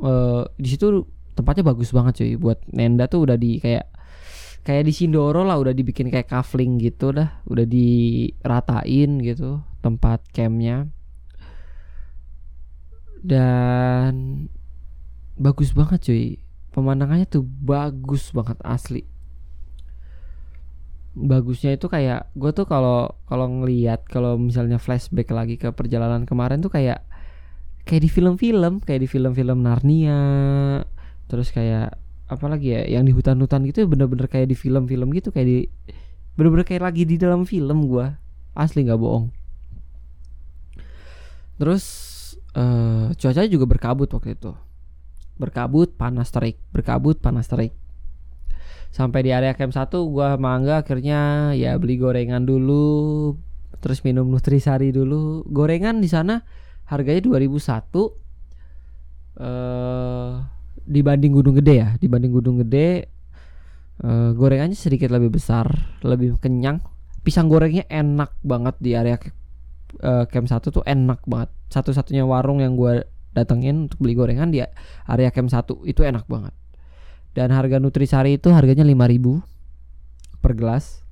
eh, 0.04 0.42
di 0.56 0.68
situ 0.68 1.04
tempatnya 1.36 1.64
bagus 1.72 1.90
banget 1.94 2.20
cuy 2.20 2.32
buat 2.36 2.58
nenda 2.68 3.08
tuh 3.08 3.24
udah 3.24 3.36
di 3.40 3.56
kayak 3.62 3.88
kayak 4.60 4.84
di 4.84 4.92
Sindoro 4.92 5.40
lah 5.40 5.56
udah 5.56 5.72
dibikin 5.72 6.12
kayak 6.12 6.28
kafling 6.28 6.76
gitu 6.76 7.16
dah 7.16 7.40
udah 7.48 7.64
diratain 7.64 9.10
gitu 9.24 9.64
tempat 9.80 10.20
campnya 10.36 10.92
dan 13.24 14.44
bagus 15.40 15.72
banget 15.72 16.00
cuy 16.04 16.26
pemandangannya 16.70 17.26
tuh 17.26 17.42
bagus 17.44 18.30
banget 18.30 18.58
asli. 18.62 19.02
Bagusnya 21.10 21.74
itu 21.74 21.90
kayak 21.90 22.30
gue 22.38 22.50
tuh 22.54 22.70
kalau 22.70 23.18
kalau 23.26 23.46
ngelihat 23.50 24.06
kalau 24.06 24.38
misalnya 24.38 24.78
flashback 24.78 25.34
lagi 25.34 25.58
ke 25.58 25.74
perjalanan 25.74 26.22
kemarin 26.22 26.62
tuh 26.62 26.70
kayak 26.70 27.02
kayak 27.82 28.02
di 28.06 28.10
film-film 28.10 28.78
kayak 28.78 29.02
di 29.02 29.08
film-film 29.10 29.66
Narnia 29.66 30.22
terus 31.26 31.50
kayak 31.50 31.98
apalagi 32.30 32.78
ya 32.78 32.82
yang 32.86 33.02
di 33.02 33.10
hutan-hutan 33.10 33.66
gitu 33.66 33.90
bener-bener 33.90 34.30
kayak 34.30 34.46
di 34.46 34.54
film-film 34.54 35.10
gitu 35.10 35.34
kayak 35.34 35.48
di 35.50 35.58
bener-bener 36.38 36.62
kayak 36.62 36.86
lagi 36.86 37.02
di 37.02 37.18
dalam 37.18 37.42
film 37.42 37.90
gua. 37.90 38.14
Asli 38.54 38.86
nggak 38.86 38.98
bohong. 38.98 39.34
Terus 41.58 41.84
uh, 42.54 43.10
cuacanya 43.18 43.50
juga 43.50 43.66
berkabut 43.66 44.10
waktu 44.14 44.38
itu 44.38 44.69
berkabut 45.40 45.97
panas 45.97 46.28
terik. 46.28 46.61
Berkabut 46.70 47.16
panas 47.16 47.49
terik. 47.49 47.73
Sampai 48.92 49.25
di 49.25 49.30
area 49.32 49.56
camp 49.56 49.73
1 49.73 49.88
gua 50.12 50.37
mangga 50.37 50.85
akhirnya 50.85 51.52
ya 51.56 51.78
beli 51.80 51.97
gorengan 51.97 52.44
dulu 52.44 53.32
terus 53.80 54.04
minum 54.04 54.28
nutrisari 54.28 54.92
dulu. 54.92 55.49
Gorengan 55.49 56.04
di 56.04 56.11
sana 56.12 56.44
harganya 56.85 57.25
2001 57.25 57.49
eh 59.40 59.47
uh, 59.47 60.44
dibanding 60.85 61.32
Gunung 61.32 61.56
Gede 61.56 61.75
ya. 61.80 61.88
Dibanding 61.97 62.32
Gunung 62.35 62.61
Gede 62.61 63.09
uh, 64.04 64.37
gorengannya 64.37 64.76
sedikit 64.76 65.09
lebih 65.09 65.32
besar 65.32 65.70
lebih 66.04 66.37
kenyang. 66.37 66.85
Pisang 67.25 67.49
gorengnya 67.49 67.87
enak 67.88 68.37
banget 68.44 68.75
di 68.80 68.97
area 68.97 69.16
uh, 70.02 70.25
camp 70.26 70.50
1 70.50 70.61
tuh 70.66 70.85
enak 70.85 71.23
banget. 71.30 71.50
Satu-satunya 71.70 72.26
warung 72.26 72.59
yang 72.59 72.75
gue 72.75 73.06
datengin 73.32 73.87
untuk 73.87 73.99
beli 74.02 74.18
gorengan 74.18 74.50
di 74.50 74.62
area 75.06 75.30
camp 75.30 75.50
1 75.50 75.87
itu 75.87 76.02
enak 76.02 76.26
banget. 76.26 76.54
Dan 77.30 77.54
harga 77.54 77.78
nutrisari 77.78 78.37
itu 78.38 78.50
harganya 78.50 78.82
5000 78.82 80.42
per 80.42 80.52
gelas. 80.58 81.04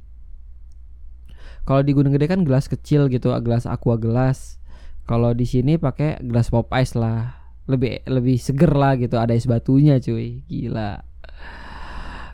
Kalau 1.68 1.84
di 1.84 1.92
Gunung 1.92 2.16
Gede 2.16 2.26
kan 2.32 2.48
gelas 2.48 2.64
kecil 2.64 3.12
gitu 3.12 3.28
gelas 3.44 3.68
aqua 3.68 4.00
gelas. 4.00 4.56
Kalau 5.04 5.37
di 5.37 5.44
sini 5.44 5.76
pakai 5.76 6.16
gelas 6.25 6.48
pop 6.48 6.72
ice 6.72 6.96
lah. 6.96 7.37
Lebih 7.68 8.08
lebih 8.08 8.40
seger 8.40 8.72
lah 8.72 8.96
gitu 8.96 9.20
ada 9.20 9.37
es 9.37 9.44
batunya 9.44 10.00
cuy. 10.00 10.48
Gila. 10.48 11.04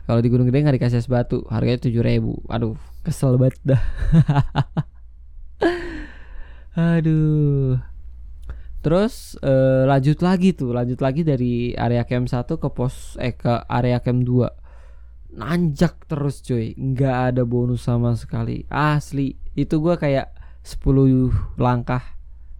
Kalau 0.07 0.19
di 0.23 0.31
Gunung 0.31 0.47
Gede 0.47 0.63
nggak 0.63 0.75
dikasih 0.79 1.03
es 1.03 1.11
batu 1.11 1.43
harganya 1.51 1.83
tujuh 1.83 1.99
ribu. 1.99 2.39
Aduh 2.47 2.79
kesel 3.03 3.35
banget 3.35 3.59
dah. 3.67 3.83
Aduh 6.95 7.94
terus 8.85 9.33
uh, 9.41 9.89
lanjut 9.89 10.21
lagi 10.21 10.53
tuh 10.53 10.69
lanjut 10.69 11.01
lagi 11.01 11.25
dari 11.25 11.73
area 11.73 12.05
camp 12.05 12.29
1 12.29 12.45
ke 12.45 12.69
pos 12.69 13.17
eh 13.17 13.33
ke 13.33 13.65
area 13.65 13.97
camp 13.97 14.21
2 14.21 14.65
nanjak 15.35 16.07
terus 16.07 16.39
cuy. 16.41 16.73
Nggak 16.73 17.35
ada 17.35 17.43
bonus 17.43 17.85
sama 17.85 18.15
sekali. 18.15 18.63
Asli. 18.71 19.35
Itu 19.53 19.83
gua 19.83 19.99
kayak 19.99 20.31
10 20.63 21.29
langkah 21.59 22.01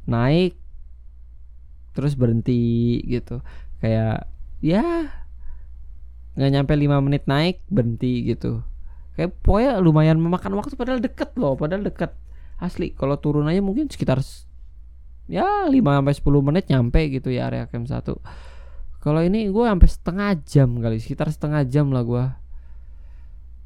naik 0.05 0.59
terus 1.95 2.13
berhenti 2.19 2.99
gitu. 3.07 3.39
Kayak 3.79 4.27
ya 4.59 4.83
nggak 6.35 6.51
nyampe 6.51 6.73
lima 6.75 6.99
menit 6.99 7.23
naik 7.25 7.63
berhenti 7.71 8.27
gitu. 8.27 8.61
Kayak 9.15 9.31
pokoknya 9.39 9.79
lumayan 9.79 10.19
memakan 10.19 10.59
waktu 10.59 10.75
padahal 10.75 10.99
deket 10.99 11.31
loh 11.39 11.55
padahal 11.55 11.87
deket. 11.87 12.11
Asli 12.59 12.91
kalau 12.95 13.19
turun 13.19 13.47
aja 13.47 13.63
mungkin 13.63 13.87
sekitar 13.87 14.19
ya 15.25 15.65
5 15.65 15.73
sampai 15.73 16.13
sepuluh 16.13 16.41
menit 16.45 16.69
nyampe 16.69 17.01
gitu 17.09 17.33
ya 17.33 17.49
area 17.49 17.65
camp 17.65 17.89
satu. 17.89 18.21
Kalau 19.01 19.21
ini 19.21 19.49
gue 19.53 19.65
sampai 19.65 19.89
setengah 19.89 20.29
jam 20.45 20.81
kali 20.81 20.97
sekitar 20.97 21.29
setengah 21.29 21.61
jam 21.69 21.93
lah 21.93 22.01
gue 22.01 22.25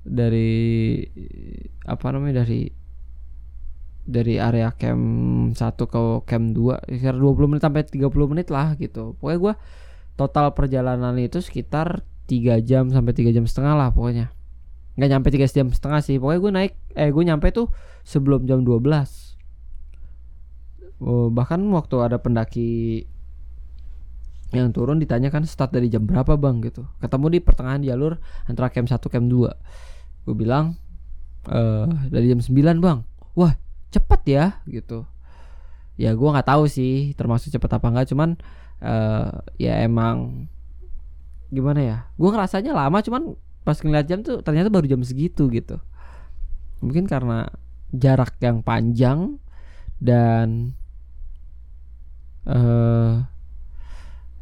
dari 0.04 0.51
apa 1.84 2.06
namanya 2.12 2.44
dari 2.44 2.72
dari 4.10 4.36
area 4.42 4.74
camp 4.74 5.04
1 5.54 5.60
ke 5.62 6.01
camp 6.25 6.46
2 6.58 6.98
sekitar 6.98 7.16
20 7.16 7.50
menit 7.51 7.62
sampai 7.63 7.84
30 7.86 8.32
menit 8.32 8.48
lah 8.50 8.74
gitu. 8.80 9.16
Pokoknya 9.20 9.39
gue 9.39 9.54
total 10.18 10.51
perjalanan 10.58 11.16
itu 11.22 11.39
sekitar 11.39 12.04
3 12.25 12.60
jam 12.66 12.89
sampai 12.89 13.13
3 13.13 13.36
jam 13.36 13.46
setengah 13.46 13.75
lah 13.78 13.89
pokoknya. 13.94 14.34
Nggak 14.98 15.10
nyampe 15.13 15.28
3 15.32 15.46
jam 15.46 15.68
setengah 15.70 16.01
sih. 16.01 16.18
Pokoknya 16.18 16.39
gue 16.42 16.51
naik 16.51 16.74
eh 16.98 17.10
gue 17.13 17.24
nyampe 17.24 17.54
tuh 17.54 17.70
sebelum 18.04 18.50
jam 18.50 18.66
12 18.66 18.82
oh, 18.82 19.29
bahkan 21.32 21.63
waktu 21.72 21.96
ada 22.03 22.20
pendaki 22.20 23.08
yang 24.50 24.74
turun 24.74 24.98
ditanyakan 24.98 25.46
start 25.46 25.72
dari 25.72 25.88
jam 25.88 26.03
berapa 26.10 26.36
bang? 26.36 26.60
gitu. 26.65 26.86
Ketemu 27.00 27.25
di 27.38 27.39
pertengahan 27.39 27.82
jalur 27.86 28.17
antara 28.50 28.74
camp 28.74 28.89
1 28.89 28.97
camp 28.97 29.28
2 29.30 30.28
gue 30.28 30.36
bilang 30.36 30.78
eh 31.47 31.88
dari 32.10 32.34
jam 32.34 32.41
9 32.41 32.84
bang. 32.84 33.00
Wah 33.38 33.54
cepet 33.93 34.21
ya 34.28 34.45
gitu. 34.65 35.06
Ya 35.95 36.15
gue 36.17 36.30
nggak 36.30 36.50
tahu 36.50 36.65
sih 36.65 37.13
termasuk 37.13 37.54
cepet 37.54 37.69
apa 37.69 37.88
enggak 37.88 38.08
cuman 38.12 38.39
uh, 38.82 39.43
ya 39.60 39.84
emang 39.86 40.47
gimana 41.50 41.82
ya 41.82 41.97
gue 42.13 42.30
ngerasanya 42.30 42.78
lama 42.78 43.02
cuman 43.02 43.34
pas 43.65 43.78
ngeliat 43.82 44.06
jam 44.06 44.21
tuh 44.21 44.41
ternyata 44.41 44.74
baru 44.74 44.89
jam 44.89 45.02
segitu 45.06 45.45
gitu. 45.54 45.78
Mungkin 46.82 47.06
karena 47.06 47.52
jarak 47.93 48.38
yang 48.41 48.62
panjang 48.65 49.38
dan 50.00 50.74
uh, 52.50 53.24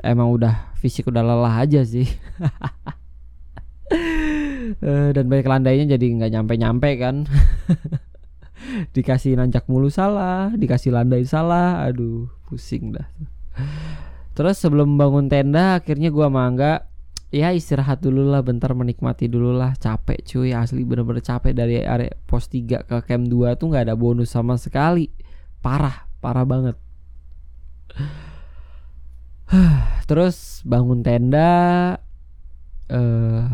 emang 0.01 0.31
udah 0.31 0.71
fisik 0.79 1.11
udah 1.11 1.21
lelah 1.21 1.59
aja 1.59 1.83
sih. 1.83 2.07
Uh, 4.79 5.11
dan 5.15 5.27
banyak 5.27 5.47
landainya 5.47 5.85
jadi 5.99 6.05
nggak 6.15 6.31
nyampe 6.31 6.53
nyampe 6.55 6.89
kan. 6.95 7.15
Dikasih 8.95 9.37
nanjak 9.37 9.69
mulu 9.69 9.87
salah 9.87 10.51
dikasih 10.55 10.95
landai 10.95 11.23
salah. 11.27 11.83
Aduh 11.87 12.31
pusing 12.47 12.95
dah 12.95 13.07
terus 14.37 14.61
sebelum 14.61 15.01
bangun 15.01 15.33
tenda 15.33 15.81
akhirnya 15.81 16.13
gua 16.13 16.29
mangga 16.29 16.85
ya 17.33 17.49
istirahat 17.57 18.05
dulu 18.05 18.29
lah 18.29 18.45
bentar 18.45 18.69
menikmati 18.77 19.25
dulu 19.25 19.51
lah. 19.57 19.73
Capek 19.75 20.21
cuy 20.21 20.53
asli 20.53 20.85
bener-bener 20.85 21.25
capek 21.25 21.57
dari 21.57 21.81
area 21.81 22.13
pos 22.29 22.45
3 22.47 22.85
ke 22.85 22.97
camp 23.01 23.25
2 23.25 23.57
tuh 23.57 23.67
nggak 23.73 23.89
ada 23.89 23.95
bonus 23.97 24.29
sama 24.29 24.55
sekali. 24.61 25.09
Parah 25.59 26.05
parah 26.21 26.45
banget 26.45 26.77
terus 30.09 30.63
bangun 30.63 31.03
tenda 31.03 31.99
eh 32.87 33.47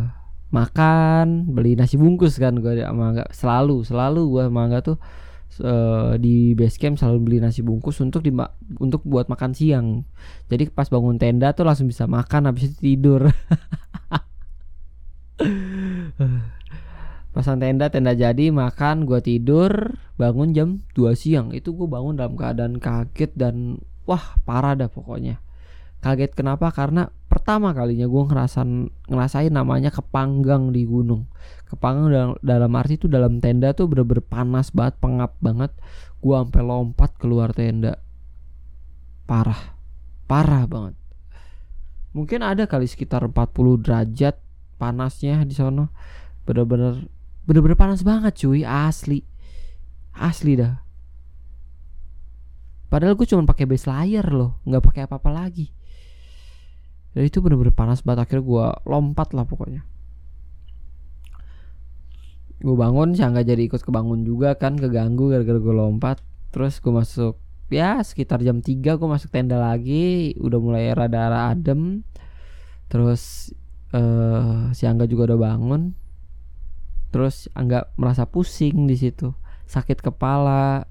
makan 0.53 1.49
beli 1.49 1.73
nasi 1.73 1.97
bungkus 1.97 2.37
kan 2.37 2.61
gue 2.61 2.85
sama 2.85 3.17
enggak 3.17 3.33
selalu 3.33 3.81
selalu 3.81 4.21
gue 4.29 4.43
sama 4.45 4.61
enggak 4.69 4.93
tuh 4.93 4.97
uh, 5.61 6.17
di 6.17 6.57
base 6.57 6.81
camp 6.81 6.97
selalu 6.97 7.19
beli 7.21 7.37
nasi 7.43 7.61
bungkus 7.61 8.01
untuk 8.01 8.25
di 8.25 8.33
untuk 8.81 9.05
buat 9.05 9.29
makan 9.29 9.53
siang. 9.53 10.01
Jadi 10.49 10.73
pas 10.73 10.89
bangun 10.89 11.21
tenda 11.21 11.53
tuh 11.53 11.67
langsung 11.67 11.91
bisa 11.91 12.09
makan 12.09 12.49
habis 12.49 12.73
itu 12.73 12.77
tidur. 12.81 13.29
Pasang 17.33 17.57
tenda 17.57 17.89
tenda 17.89 18.13
jadi 18.13 18.53
makan 18.53 19.09
gue 19.09 19.17
tidur 19.21 19.97
bangun 20.17 20.53
jam 20.53 20.81
2 20.93 21.13
siang. 21.17 21.53
Itu 21.53 21.73
gue 21.73 21.87
bangun 21.89 22.17
dalam 22.17 22.37
keadaan 22.37 22.77
kaget 22.77 23.33
dan 23.37 23.77
wah 24.03 24.37
parah 24.43 24.75
dah 24.75 24.89
pokoknya. 24.91 25.39
Kaget 26.03 26.35
kenapa? 26.35 26.67
Karena 26.75 27.07
pertama 27.31 27.71
kalinya 27.71 28.03
gue 28.11 28.23
ngerasain 28.27 28.91
ngerasain 29.07 29.55
namanya 29.55 29.87
kepanggang 29.87 30.75
di 30.75 30.83
gunung. 30.83 31.31
Kepanggang 31.71 32.11
dalam, 32.11 32.31
dalam 32.43 32.71
arti 32.75 32.99
itu 32.99 33.07
dalam 33.07 33.39
tenda 33.39 33.71
tuh 33.71 33.87
bener-bener 33.87 34.19
panas 34.19 34.75
banget 34.75 34.99
pengap 34.99 35.39
banget. 35.39 35.71
Gue 36.19 36.35
sampai 36.35 36.59
lompat 36.59 37.15
keluar 37.15 37.55
tenda. 37.55 38.03
Parah. 39.23 39.79
Parah 40.27 40.67
banget. 40.67 40.99
Mungkin 42.11 42.43
ada 42.43 42.67
kali 42.67 42.85
sekitar 42.85 43.23
40 43.23 43.79
derajat 43.79 44.35
panasnya 44.75 45.47
di 45.47 45.55
sana 45.55 45.87
bener-bener 46.43 47.07
bener-bener 47.47 47.79
panas 47.79 48.03
banget 48.03 48.43
cuy. 48.43 48.67
Asli. 48.67 49.23
Asli 50.11 50.59
dah 50.59 50.83
padahal 52.93 53.17
gue 53.17 53.25
cuma 53.25 53.41
pakai 53.49 53.65
base 53.65 53.89
layer 53.89 54.21
loh 54.29 54.61
nggak 54.69 54.85
pakai 54.85 55.01
apa-apa 55.09 55.33
lagi. 55.33 55.73
Dan 57.17 57.25
itu 57.25 57.41
bener-bener 57.41 57.73
panas 57.73 58.05
banget 58.05 58.29
akhirnya 58.29 58.45
gue 58.45 58.65
lompat 58.85 59.33
lah 59.33 59.49
pokoknya. 59.49 59.81
Gue 62.61 62.77
bangun 62.77 63.17
saya 63.17 63.33
nggak 63.33 63.49
jadi 63.49 63.61
ikut 63.65 63.81
kebangun 63.81 64.21
juga 64.21 64.53
kan 64.61 64.77
keganggu 64.77 65.33
gara-gara 65.33 65.57
gue 65.57 65.73
lompat. 65.73 66.21
Terus 66.53 66.77
gue 66.77 66.93
masuk 66.93 67.41
ya 67.73 67.97
sekitar 68.05 68.45
jam 68.45 68.61
3 68.61 68.77
gue 68.77 69.09
masuk 69.09 69.33
tenda 69.33 69.57
lagi 69.57 70.37
udah 70.37 70.59
mulai 70.61 70.93
rada-rada 70.93 71.49
adem. 71.49 72.05
Terus 72.93 73.49
uh, 73.89 74.69
si 74.69 74.85
Angga 74.85 75.09
juga 75.09 75.33
udah 75.33 75.39
bangun. 75.41 75.97
Terus 77.09 77.49
Angga 77.57 77.89
merasa 77.97 78.29
pusing 78.29 78.85
di 78.85 79.01
situ 79.01 79.33
sakit 79.65 79.97
kepala. 80.05 80.85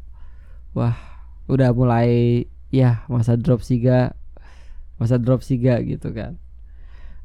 Wah 0.74 1.11
udah 1.50 1.74
mulai 1.74 2.44
ya 2.72 3.04
masa 3.10 3.36
drop 3.36 3.60
siga 3.60 4.16
masa 4.96 5.18
drop 5.18 5.42
siga 5.42 5.82
gitu 5.82 6.14
kan. 6.14 6.38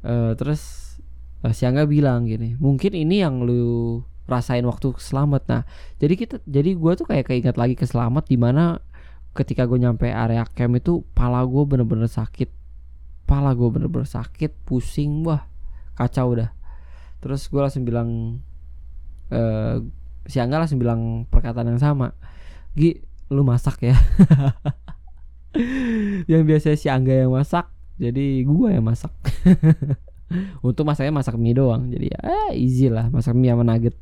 Uh, 0.02 0.34
terus 0.38 0.96
uh, 1.42 1.54
si 1.54 1.66
Angga 1.66 1.86
bilang 1.90 2.26
gini 2.26 2.58
mungkin 2.58 2.94
ini 2.94 3.22
yang 3.22 3.46
lu 3.46 4.02
rasain 4.28 4.66
waktu 4.66 4.94
selamat. 4.98 5.42
Nah 5.50 5.62
jadi 6.02 6.14
kita 6.18 6.36
jadi 6.44 6.74
gue 6.74 6.92
tuh 6.98 7.06
kayak 7.08 7.32
keinget 7.32 7.56
lagi 7.56 7.78
ke 7.78 7.86
selamat 7.86 8.28
di 8.28 8.38
mana 8.38 8.82
ketika 9.38 9.70
gue 9.70 9.78
nyampe 9.78 10.10
area 10.10 10.44
camp 10.50 10.76
itu 10.76 11.06
pala 11.14 11.46
gue 11.46 11.64
bener-bener 11.64 12.10
sakit. 12.10 12.50
Pala 13.28 13.54
gue 13.54 13.70
bener-bener 13.70 14.08
sakit 14.08 14.66
pusing 14.66 15.24
wah 15.24 15.46
kacau 15.96 16.34
dah. 16.34 16.52
Terus 17.22 17.46
gue 17.50 17.62
langsung 17.62 17.86
bilang 17.86 18.42
uh, 19.32 19.78
si 20.28 20.38
Angga 20.44 20.60
langsung 20.60 20.82
bilang 20.82 21.24
perkataan 21.32 21.72
yang 21.72 21.82
sama 21.82 22.12
Gi 22.76 23.00
lu 23.28 23.44
masak 23.44 23.84
ya. 23.84 23.98
Yang 26.32 26.44
biasanya 26.46 26.78
si 26.78 26.88
Angga 26.92 27.26
yang 27.26 27.34
masak 27.34 27.66
jadi 27.98 28.46
gua 28.46 28.78
yang 28.78 28.86
masak. 28.86 29.10
Untuk 30.68 30.86
masaknya 30.86 31.16
masak 31.16 31.40
mie 31.40 31.56
doang 31.56 31.90
jadi 31.90 32.14
ya 32.14 32.20
eh, 32.52 32.60
easy 32.60 32.92
lah 32.92 33.10
masak 33.10 33.34
mie 33.34 33.50
sama 33.50 33.64
nugget. 33.66 33.96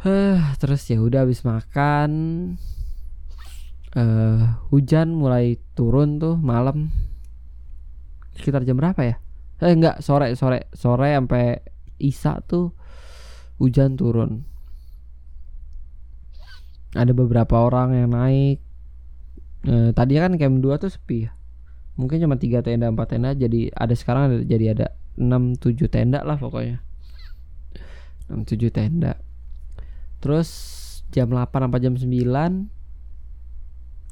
Terus 0.60 0.82
ya 0.88 1.00
udah 1.00 1.24
habis 1.24 1.44
makan 1.44 2.10
uh, 3.96 4.60
hujan 4.70 5.16
mulai 5.16 5.58
turun 5.74 6.20
tuh 6.20 6.36
malam. 6.38 6.92
Sekitar 8.36 8.62
jam 8.62 8.78
berapa 8.78 9.02
ya? 9.02 9.16
Eh 9.60 9.74
enggak 9.74 10.04
sore 10.04 10.36
sore 10.36 10.68
sore 10.72 11.16
sampai 11.16 11.58
isa 12.00 12.40
tuh 12.44 12.72
hujan 13.60 14.00
turun 14.00 14.48
ada 16.94 17.12
beberapa 17.14 17.54
orang 17.60 17.94
yang 17.94 18.10
naik. 18.10 18.58
Eh, 19.68 19.90
tadinya 19.92 20.26
kan 20.30 20.34
camp 20.40 20.56
2 20.64 20.80
tuh 20.80 20.90
sepi 20.90 21.28
ya? 21.28 21.30
Mungkin 22.00 22.16
cuma 22.22 22.40
tiga 22.40 22.64
tenda 22.64 22.88
empat 22.88 23.12
tenda 23.12 23.36
jadi 23.36 23.68
ada 23.76 23.92
sekarang 23.92 24.22
ada, 24.32 24.36
jadi 24.40 24.72
ada 24.72 24.86
enam 25.20 25.52
tujuh 25.54 25.92
tenda 25.92 26.24
lah 26.24 26.40
pokoknya. 26.40 26.80
Enam 28.32 28.48
tujuh 28.48 28.72
tenda. 28.72 29.20
Terus 30.24 30.48
jam 31.12 31.28
8 31.28 31.50
sampai 31.50 31.80
jam 31.82 31.94
9 31.94 32.08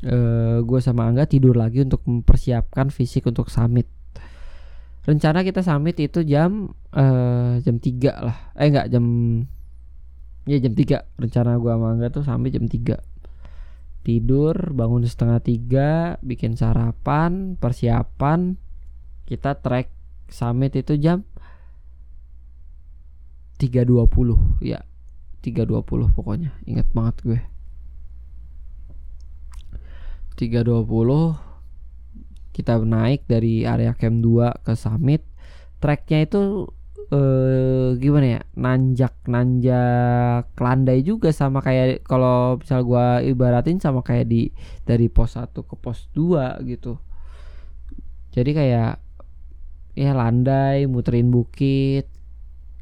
eh, 0.04 0.58
gue 0.62 0.80
sama 0.84 1.08
Angga 1.08 1.24
tidur 1.26 1.56
lagi 1.56 1.82
untuk 1.82 2.04
mempersiapkan 2.04 2.92
fisik 2.92 3.26
untuk 3.26 3.48
summit. 3.48 3.88
Rencana 5.08 5.40
kita 5.40 5.64
summit 5.64 5.96
itu 5.96 6.20
jam 6.20 6.68
uh, 6.92 7.56
jam 7.64 7.80
3 7.80 8.12
lah. 8.12 8.52
Eh 8.60 8.68
enggak 8.68 8.92
jam 8.92 9.04
ya 10.48 10.56
jam 10.58 10.72
3 10.72 11.20
rencana 11.20 11.60
gua 11.60 11.76
sama 11.76 11.86
Angga 11.92 12.08
tuh 12.08 12.24
sampai 12.24 12.48
jam 12.48 12.64
3 12.64 13.18
tidur 14.08 14.56
bangun 14.72 15.04
setengah 15.04 15.36
tiga 15.44 16.16
bikin 16.24 16.56
sarapan 16.56 17.60
persiapan. 17.60 18.56
Kita 19.28 19.60
trek 19.60 19.92
summit 20.32 20.72
itu 20.72 20.96
jam 20.96 21.28
3.20 23.60 24.64
ya 24.64 24.80
3.20 25.44 26.16
pokoknya. 26.16 26.56
Ingat 26.64 26.88
banget 26.96 27.16
gue. 27.20 27.40
3.20 30.40 30.88
kita 32.56 32.80
naik 32.80 33.28
dari 33.28 33.68
area 33.68 33.92
camp 33.92 34.24
2 34.24 34.64
ke 34.64 34.72
summit. 34.72 35.20
Treknya 35.84 36.24
itu 36.24 36.72
eh 37.08 37.96
gimana 37.96 38.26
ya 38.36 38.40
nanjak 38.52 39.16
nanjak 39.24 40.44
landai 40.60 41.00
juga 41.00 41.32
sama 41.32 41.64
kayak 41.64 42.04
kalau 42.04 42.60
misal 42.60 42.84
gua 42.84 43.24
ibaratin 43.24 43.80
sama 43.80 44.04
kayak 44.04 44.28
di 44.28 44.52
dari 44.84 45.08
pos 45.08 45.40
1 45.40 45.48
ke 45.56 45.74
pos 45.80 46.12
2 46.12 46.60
gitu. 46.68 47.00
Jadi 48.36 48.50
kayak 48.52 49.00
ya 49.96 50.12
landai 50.12 50.84
muterin 50.84 51.32
bukit 51.32 52.06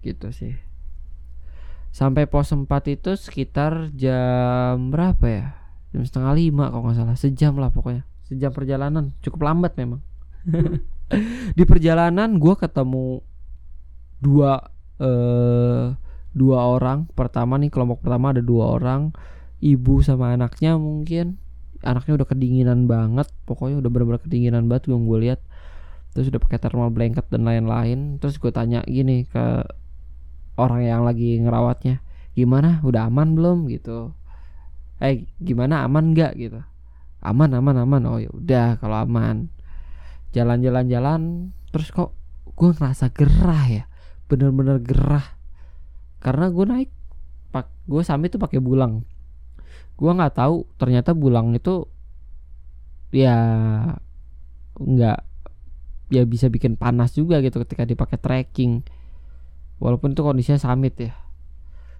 gitu 0.02 0.28
sih. 0.34 0.58
Sampai 1.94 2.26
pos 2.26 2.50
4 2.50 2.66
itu 2.92 3.14
sekitar 3.14 3.94
jam 3.94 4.90
berapa 4.90 5.24
ya? 5.24 5.46
Jam 5.94 6.02
setengah 6.04 6.34
lima 6.36 6.68
kalau 6.68 6.90
nggak 6.90 6.98
salah. 6.98 7.16
Sejam 7.16 7.56
lah 7.56 7.72
pokoknya. 7.72 8.04
Sejam 8.26 8.52
perjalanan. 8.52 9.16
Cukup 9.24 9.46
lambat 9.46 9.78
memang. 9.80 10.04
Di 11.56 11.64
perjalanan 11.64 12.36
gue 12.36 12.54
ketemu 12.58 13.22
dua 14.20 14.72
eh 15.00 15.92
dua 16.36 16.58
orang. 16.68 17.08
Pertama 17.16 17.56
nih 17.56 17.72
kelompok 17.72 18.04
pertama 18.04 18.36
ada 18.36 18.44
dua 18.44 18.76
orang. 18.76 19.16
Ibu 19.64 20.04
sama 20.04 20.36
anaknya 20.36 20.76
mungkin. 20.76 21.40
Anaknya 21.80 22.20
udah 22.20 22.28
kedinginan 22.28 22.84
banget. 22.84 23.32
Pokoknya 23.48 23.80
udah 23.80 23.88
benar-benar 23.88 24.20
kedinginan 24.20 24.68
banget 24.68 24.92
gue 24.92 24.96
gue 25.00 25.18
lihat. 25.24 25.40
Terus 26.12 26.28
udah 26.28 26.40
pakai 26.40 26.60
thermal 26.60 26.92
blanket 26.92 27.24
dan 27.32 27.48
lain-lain. 27.48 28.20
Terus 28.20 28.36
gue 28.36 28.52
tanya 28.52 28.84
gini 28.84 29.24
ke 29.24 29.64
orang 30.60 30.80
yang 30.84 31.02
lagi 31.04 31.40
ngerawatnya 31.40 32.04
gimana? 32.36 32.84
Udah 32.84 33.08
aman 33.08 33.32
belum? 33.32 33.68
Gitu. 33.72 34.12
Eh 35.00 35.24
gimana? 35.40 35.88
Aman 35.88 36.12
nggak? 36.12 36.36
Gitu. 36.36 36.60
Aman 37.24 37.52
aman 37.56 37.80
aman. 37.80 38.02
Oh 38.08 38.20
ya 38.20 38.28
udah 38.28 38.76
kalau 38.76 39.00
aman. 39.00 39.48
Jalan-jalan 40.36 40.84
jalan 40.92 41.20
terus 41.72 41.88
kok 41.92 42.12
gue 42.56 42.72
ngerasa 42.76 43.08
gerah 43.12 43.64
ya 43.68 43.84
bener-bener 44.26 44.78
gerah. 44.82 45.24
Karena 46.22 46.50
gue 46.50 46.64
naik 46.66 46.90
pak 47.54 47.70
gue 47.86 48.02
sampai 48.02 48.28
tuh 48.30 48.42
pakai 48.42 48.58
bulang. 48.62 49.06
Gue 49.96 50.10
nggak 50.12 50.36
tahu 50.36 50.68
ternyata 50.76 51.16
bulang 51.16 51.56
itu 51.56 51.88
ya 53.14 53.38
nggak 54.76 55.18
ya 56.12 56.22
bisa 56.22 56.46
bikin 56.52 56.76
panas 56.76 57.16
juga 57.16 57.40
gitu 57.40 57.62
ketika 57.64 57.86
dipakai 57.86 58.18
trekking. 58.18 58.82
Walaupun 59.78 60.12
itu 60.12 60.22
kondisinya 60.24 60.60
summit 60.60 60.94
ya. 60.98 61.12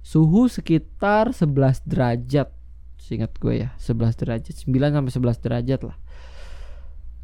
Suhu 0.06 0.46
sekitar 0.46 1.34
11 1.34 1.82
derajat 1.82 2.54
Seingat 2.96 3.36
gue 3.38 3.66
ya. 3.66 3.70
11 3.78 4.18
derajat 4.18 4.54
9 4.66 4.66
sampai 4.66 5.12
11 5.12 5.44
derajat 5.44 5.80
lah. 5.86 5.96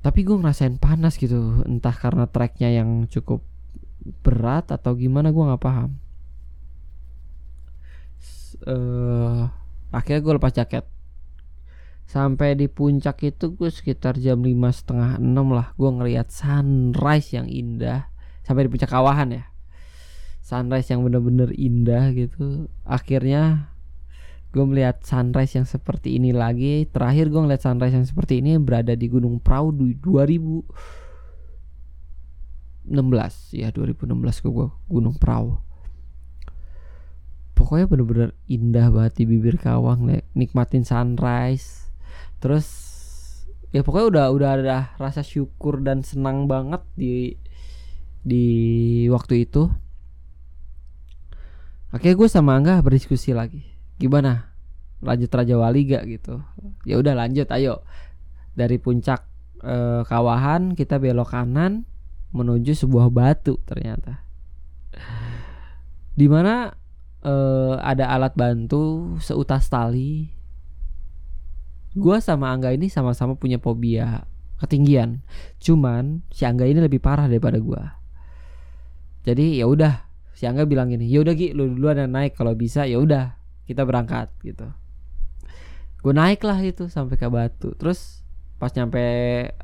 Tapi 0.03 0.27
gue 0.27 0.35
ngerasain 0.35 0.83
panas 0.83 1.15
gitu 1.15 1.63
Entah 1.63 1.95
karena 1.95 2.27
treknya 2.27 2.71
yang 2.71 3.07
cukup 3.07 3.43
berat 4.23 4.71
atau 4.75 4.95
gimana 4.99 5.31
gue 5.31 5.45
gak 5.45 5.63
paham. 5.63 5.91
Uh, 8.63 9.51
Akhirnya 9.93 10.25
gue 10.25 10.35
lepas 10.41 10.53
jaket. 10.57 10.89
Sampai 12.09 12.57
di 12.57 12.67
puncak 12.67 13.21
itu 13.29 13.53
gue 13.53 13.69
sekitar 13.69 14.19
jam 14.21 14.43
lima 14.43 14.69
setengah 14.69 15.17
enam 15.17 15.55
lah 15.55 15.73
Gue 15.79 15.93
ngeliat 15.93 16.33
sunrise 16.33 17.37
yang 17.37 17.47
indah. 17.47 18.09
Sampai 18.43 18.67
di 18.67 18.73
puncak 18.73 18.89
kawahan 18.89 19.37
ya. 19.37 19.45
Sunrise 20.43 20.91
yang 20.91 21.05
bener-bener 21.05 21.53
indah 21.55 22.11
gitu. 22.17 22.73
Akhirnya 22.89 23.69
gue 24.51 24.65
melihat 24.65 25.05
sunrise 25.05 25.61
yang 25.61 25.69
seperti 25.69 26.17
ini 26.17 26.33
lagi. 26.33 26.89
Terakhir 26.89 27.29
gue 27.29 27.41
ngeliat 27.45 27.63
sunrise 27.63 27.95
yang 27.95 28.09
seperti 28.09 28.41
ini 28.41 28.57
berada 28.57 28.97
di 28.97 29.07
Gunung 29.13 29.39
Prau 29.39 29.71
di 29.71 29.93
2016 32.89 33.55
ya 33.55 33.71
2016 33.71 34.43
ke 34.43 34.49
gue 34.51 34.69
Gunung 34.91 35.15
Prau. 35.15 35.63
Pokoknya 37.55 37.87
bener-bener 37.87 38.31
indah 38.51 38.91
banget 38.91 39.23
di 39.23 39.25
bibir 39.31 39.55
kawang 39.55 40.11
nikmatin 40.35 40.83
sunrise. 40.83 41.87
Terus 42.43 42.67
ya 43.71 43.87
pokoknya 43.87 44.07
udah 44.11 44.27
udah 44.35 44.51
ada 44.59 44.79
rasa 44.99 45.23
syukur 45.23 45.79
dan 45.79 46.03
senang 46.03 46.51
banget 46.51 46.83
di 46.99 47.39
di 48.27 48.47
waktu 49.07 49.47
itu. 49.47 49.71
Oke 51.93 52.17
gue 52.17 52.27
sama 52.27 52.59
Angga 52.59 52.83
berdiskusi 52.83 53.31
lagi. 53.37 53.63
Gimana? 54.01 54.51
Lanjut 55.03 55.31
Raja 55.31 55.55
Wali 55.59 55.87
gak 55.87 56.09
gitu? 56.09 56.41
Ya 56.83 56.99
udah 56.99 57.15
lanjut 57.15 57.47
ayo. 57.53 57.85
Dari 58.57 58.81
puncak 58.81 59.29
e, 59.61 60.03
kawahan 60.09 60.73
kita 60.73 60.97
belok 60.97 61.37
kanan 61.37 61.85
menuju 62.33 62.73
sebuah 62.75 63.13
batu 63.13 63.61
ternyata. 63.69 64.25
Di 66.13 66.27
mana 66.29 66.73
e, 67.21 67.35
ada 67.81 68.13
alat 68.13 68.33
bantu 68.35 69.17
seutas 69.21 69.69
tali. 69.69 70.33
Gua 71.93 72.25
sama 72.25 72.49
Angga 72.53 72.73
ini 72.73 72.89
sama-sama 72.89 73.37
punya 73.37 73.61
fobia 73.61 74.25
ketinggian. 74.61 75.21
Cuman 75.61 76.25
si 76.33 76.49
Angga 76.49 76.65
ini 76.65 76.81
lebih 76.81 77.01
parah 77.05 77.29
daripada 77.29 77.61
gua. 77.61 78.01
Jadi 79.23 79.61
ya 79.61 79.69
udah 79.69 80.09
si 80.33 80.49
Angga 80.49 80.65
bilang 80.65 80.91
gini 80.91 81.07
ya 81.07 81.21
udah 81.21 81.37
lu 81.53 81.77
duluan 81.77 82.01
yang 82.01 82.13
naik. 82.13 82.35
Kalau 82.35 82.57
bisa 82.57 82.89
ya 82.89 82.97
udah 82.97 83.37
kita 83.69 83.85
berangkat 83.85 84.33
gitu. 84.41 84.73
Gue 86.03 86.11
naik 86.17 86.43
lah 86.43 86.59
itu 86.65 86.91
sampai 86.91 87.15
ke 87.15 87.29
batu. 87.31 87.79
Terus 87.79 88.27
pas 88.59 88.75
nyampe 88.75 89.03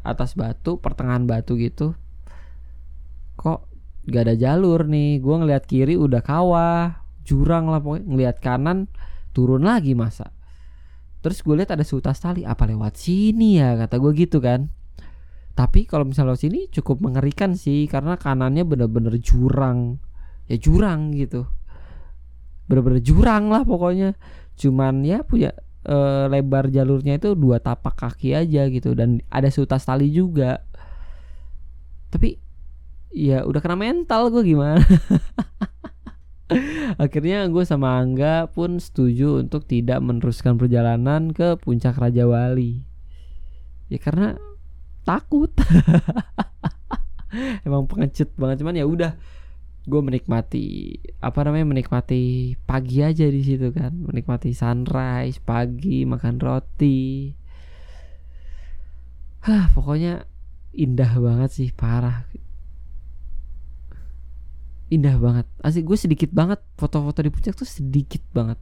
atas 0.03 0.39
batu 0.39 0.79
pertengahan 0.79 1.23
batu 1.23 1.55
gitu 1.55 1.95
kok 3.39 3.71
gak 4.11 4.23
ada 4.27 4.35
jalur 4.35 4.83
nih. 4.91 5.23
Gue 5.23 5.37
ngeliat 5.39 5.65
kiri 5.71 5.95
udah 5.95 6.21
kawah 6.21 7.07
jurang 7.23 7.71
lah 7.71 7.79
pokoknya. 7.79 8.05
Ngeliat 8.11 8.37
kanan 8.43 8.91
turun 9.31 9.63
lagi 9.63 9.95
masa. 9.95 10.35
Terus 11.23 11.43
gue 11.43 11.55
lihat 11.55 11.75
ada 11.75 11.87
seutas 11.87 12.19
tali 12.19 12.43
apa 12.43 12.67
lewat 12.67 12.99
sini 12.99 13.63
ya? 13.63 13.79
kata 13.79 13.99
gue 14.03 14.13
gitu 14.19 14.43
kan. 14.43 14.71
Tapi 15.59 15.91
kalau 15.91 16.07
misalnya 16.07 16.35
lewat 16.35 16.43
sini 16.43 16.61
cukup 16.71 17.03
mengerikan 17.03 17.59
sih 17.59 17.91
karena 17.91 18.15
kanannya 18.19 18.63
bener-bener 18.63 19.15
jurang. 19.19 19.99
Ya 20.47 20.57
jurang 20.57 21.15
gitu. 21.15 21.47
Bener-bener 22.71 23.03
jurang 23.03 23.51
lah 23.51 23.67
pokoknya. 23.67 24.15
Cuman 24.55 25.03
ya 25.03 25.27
punya 25.27 25.55
e, 25.83 25.97
lebar 26.31 26.71
jalurnya 26.71 27.19
itu 27.19 27.35
dua 27.35 27.59
tapak 27.59 27.99
kaki 27.99 28.39
aja 28.39 28.71
gitu. 28.71 28.95
Dan 28.95 29.19
ada 29.29 29.51
seutas 29.51 29.83
tali 29.83 30.15
juga. 30.15 30.63
Tapi 32.09 32.48
ya 33.13 33.45
udah 33.45 33.61
kena 33.61 33.77
mental 33.77 34.29
gue 34.33 34.43
gimana? 34.45 34.85
Akhirnya 37.03 37.45
gue 37.53 37.65
sama 37.69 38.01
Angga 38.01 38.49
pun 38.49 38.81
setuju 38.81 39.45
untuk 39.45 39.69
tidak 39.69 40.01
meneruskan 40.01 40.57
perjalanan 40.57 41.37
ke 41.37 41.61
puncak 41.61 42.01
Raja 42.01 42.25
Wali. 42.25 42.85
Ya 43.93 44.01
karena 44.01 44.41
takut. 45.05 45.53
Emang 47.67 47.85
pengecut 47.85 48.33
banget 48.41 48.65
cuman 48.65 48.81
ya 48.81 48.89
udah 48.89 49.13
gue 49.89 50.01
menikmati 50.05 51.01
apa 51.25 51.49
namanya 51.49 51.65
menikmati 51.73 52.57
pagi 52.65 53.05
aja 53.05 53.29
di 53.29 53.45
situ 53.45 53.69
kan. 53.73 53.93
Menikmati 53.93 54.57
sunrise 54.57 55.41
pagi 55.45 56.09
makan 56.09 56.41
roti. 56.41 57.33
Hah, 59.45 59.69
pokoknya 59.73 60.25
indah 60.77 61.13
banget 61.21 61.51
sih 61.53 61.69
parah 61.73 62.29
indah 64.89 65.17
banget. 65.21 65.47
Asli 65.61 65.85
gue 65.85 65.97
sedikit 66.01 66.33
banget 66.33 66.61
foto-foto 66.81 67.21
di 67.21 67.29
puncak 67.29 67.55
tuh 67.57 67.69
sedikit 67.69 68.25
banget. 68.33 68.57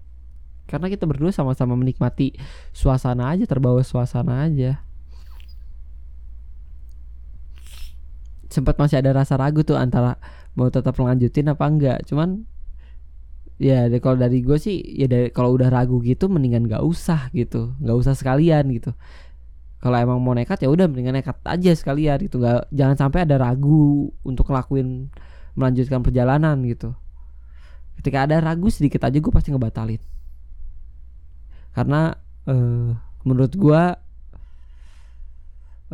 Karena 0.66 0.90
kita 0.90 1.06
berdua 1.06 1.30
sama-sama 1.30 1.78
menikmati 1.78 2.34
suasana 2.74 3.30
aja 3.30 3.46
terbawa 3.46 3.86
suasana 3.86 4.42
aja. 4.42 4.82
Sempat 8.50 8.74
masih 8.74 8.98
ada 8.98 9.14
rasa 9.14 9.38
ragu 9.38 9.62
tuh 9.62 9.78
antara 9.78 10.18
mau 10.58 10.66
tetap 10.66 10.98
lanjutin 10.98 11.46
apa 11.46 11.64
enggak. 11.70 11.98
Cuman 12.10 12.42
ya 13.62 13.86
kalau 14.02 14.18
dari 14.18 14.42
gue 14.42 14.58
sih 14.58 14.82
ya 14.82 15.06
dari 15.06 15.30
kalau 15.30 15.54
udah 15.54 15.70
ragu 15.70 16.02
gitu 16.02 16.26
mendingan 16.26 16.66
gak 16.66 16.82
usah 16.82 17.30
gitu. 17.30 17.78
Nggak 17.78 17.96
usah 18.02 18.14
sekalian 18.18 18.66
gitu. 18.74 18.90
Kalau 19.78 19.94
emang 20.02 20.18
mau 20.18 20.34
nekat 20.34 20.66
ya 20.66 20.68
udah 20.72 20.90
mendingan 20.90 21.22
nekat 21.22 21.38
aja 21.46 21.70
sekalian 21.78 22.26
gitu. 22.26 22.42
Nggak 22.42 22.74
jangan 22.74 22.96
sampai 22.98 23.22
ada 23.22 23.38
ragu 23.38 24.10
untuk 24.26 24.50
ngelakuin 24.50 25.14
melanjutkan 25.56 26.04
perjalanan 26.04 26.60
gitu. 26.68 26.92
Ketika 27.98 28.28
ada 28.28 28.36
ragu 28.38 28.68
sedikit 28.68 29.08
aja 29.08 29.16
gue 29.16 29.32
pasti 29.32 29.50
ngebatalin. 29.50 29.98
Karena 31.72 32.12
uh, 32.44 32.92
menurut 33.24 33.52
gue 33.56 33.82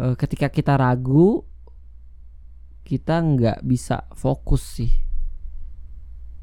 uh, 0.02 0.14
ketika 0.18 0.50
kita 0.50 0.74
ragu 0.74 1.46
kita 2.82 3.22
nggak 3.22 3.62
bisa 3.62 4.10
fokus 4.18 4.82
sih. 4.82 4.92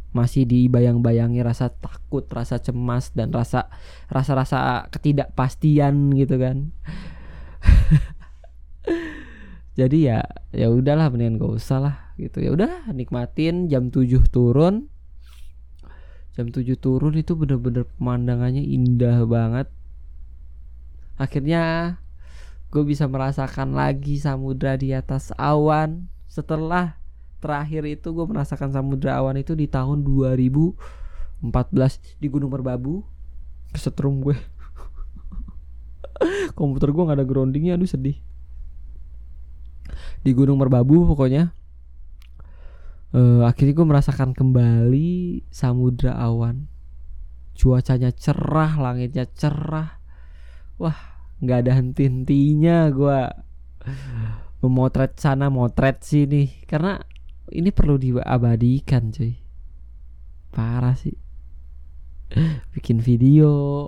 Masih 0.09 0.49
dibayang-bayangi 0.49 1.45
rasa 1.45 1.69
takut, 1.69 2.25
rasa 2.33 2.57
cemas 2.57 3.13
dan 3.13 3.29
rasa 3.29 3.69
rasa-rasa 4.09 4.89
ketidakpastian 4.89 6.17
gitu 6.17 6.41
kan. 6.41 6.73
Jadi 9.79 10.09
ya 10.09 10.25
ya 10.49 10.73
udahlah 10.73 11.13
mendingan 11.13 11.37
gak 11.37 11.61
usah 11.61 11.79
lah 11.79 12.08
gitu. 12.19 12.43
Ya 12.43 12.51
udah 12.51 12.91
nikmatin 12.91 13.71
jam 13.71 13.87
7 13.87 14.27
turun. 14.27 14.91
Jam 16.35 16.51
7 16.51 16.75
turun 16.75 17.15
itu 17.15 17.35
bener-bener 17.35 17.87
pemandangannya 17.95 18.63
indah 18.63 19.23
banget. 19.23 19.67
Akhirnya 21.19 21.95
gue 22.71 22.83
bisa 22.85 23.09
merasakan 23.09 23.75
lagi 23.75 24.19
samudra 24.19 24.75
di 24.79 24.95
atas 24.95 25.35
awan. 25.35 26.07
Setelah 26.31 26.95
terakhir 27.43 27.83
itu 27.87 28.11
gue 28.15 28.25
merasakan 28.27 28.71
samudra 28.71 29.19
awan 29.19 29.39
itu 29.39 29.55
di 29.55 29.67
tahun 29.67 30.03
2014 30.03 31.43
di 32.19 32.27
Gunung 32.31 32.55
Merbabu. 32.55 33.03
Kesetrum 33.75 34.23
gue. 34.23 34.39
Komputer 36.57 36.91
gue 36.95 37.03
nggak 37.03 37.19
ada 37.19 37.27
groundingnya 37.27 37.75
aduh 37.75 37.89
sedih. 37.89 38.15
Di 40.23 40.31
Gunung 40.31 40.59
Merbabu 40.59 41.03
pokoknya 41.03 41.51
uh, 43.13 43.41
akhirnya 43.45 43.73
gue 43.73 43.87
merasakan 43.87 44.31
kembali 44.37 45.43
samudra 45.49 46.17
awan. 46.17 46.69
Cuacanya 47.57 48.13
cerah 48.15 48.79
langitnya 48.79 49.27
cerah. 49.27 49.99
Wah 50.79 50.99
nggak 51.39 51.59
ada 51.67 51.71
henti-hentinya 51.79 52.91
gue 52.91 53.19
memotret 54.63 55.19
sana 55.19 55.47
motret 55.51 56.03
sini. 56.03 56.63
Karena 56.67 56.99
ini 57.49 57.73
perlu 57.73 57.97
diabadikan 57.97 59.09
cuy. 59.11 59.33
Parah 60.49 60.95
sih. 60.95 61.15
Bikin 62.73 63.01
video. 63.01 63.87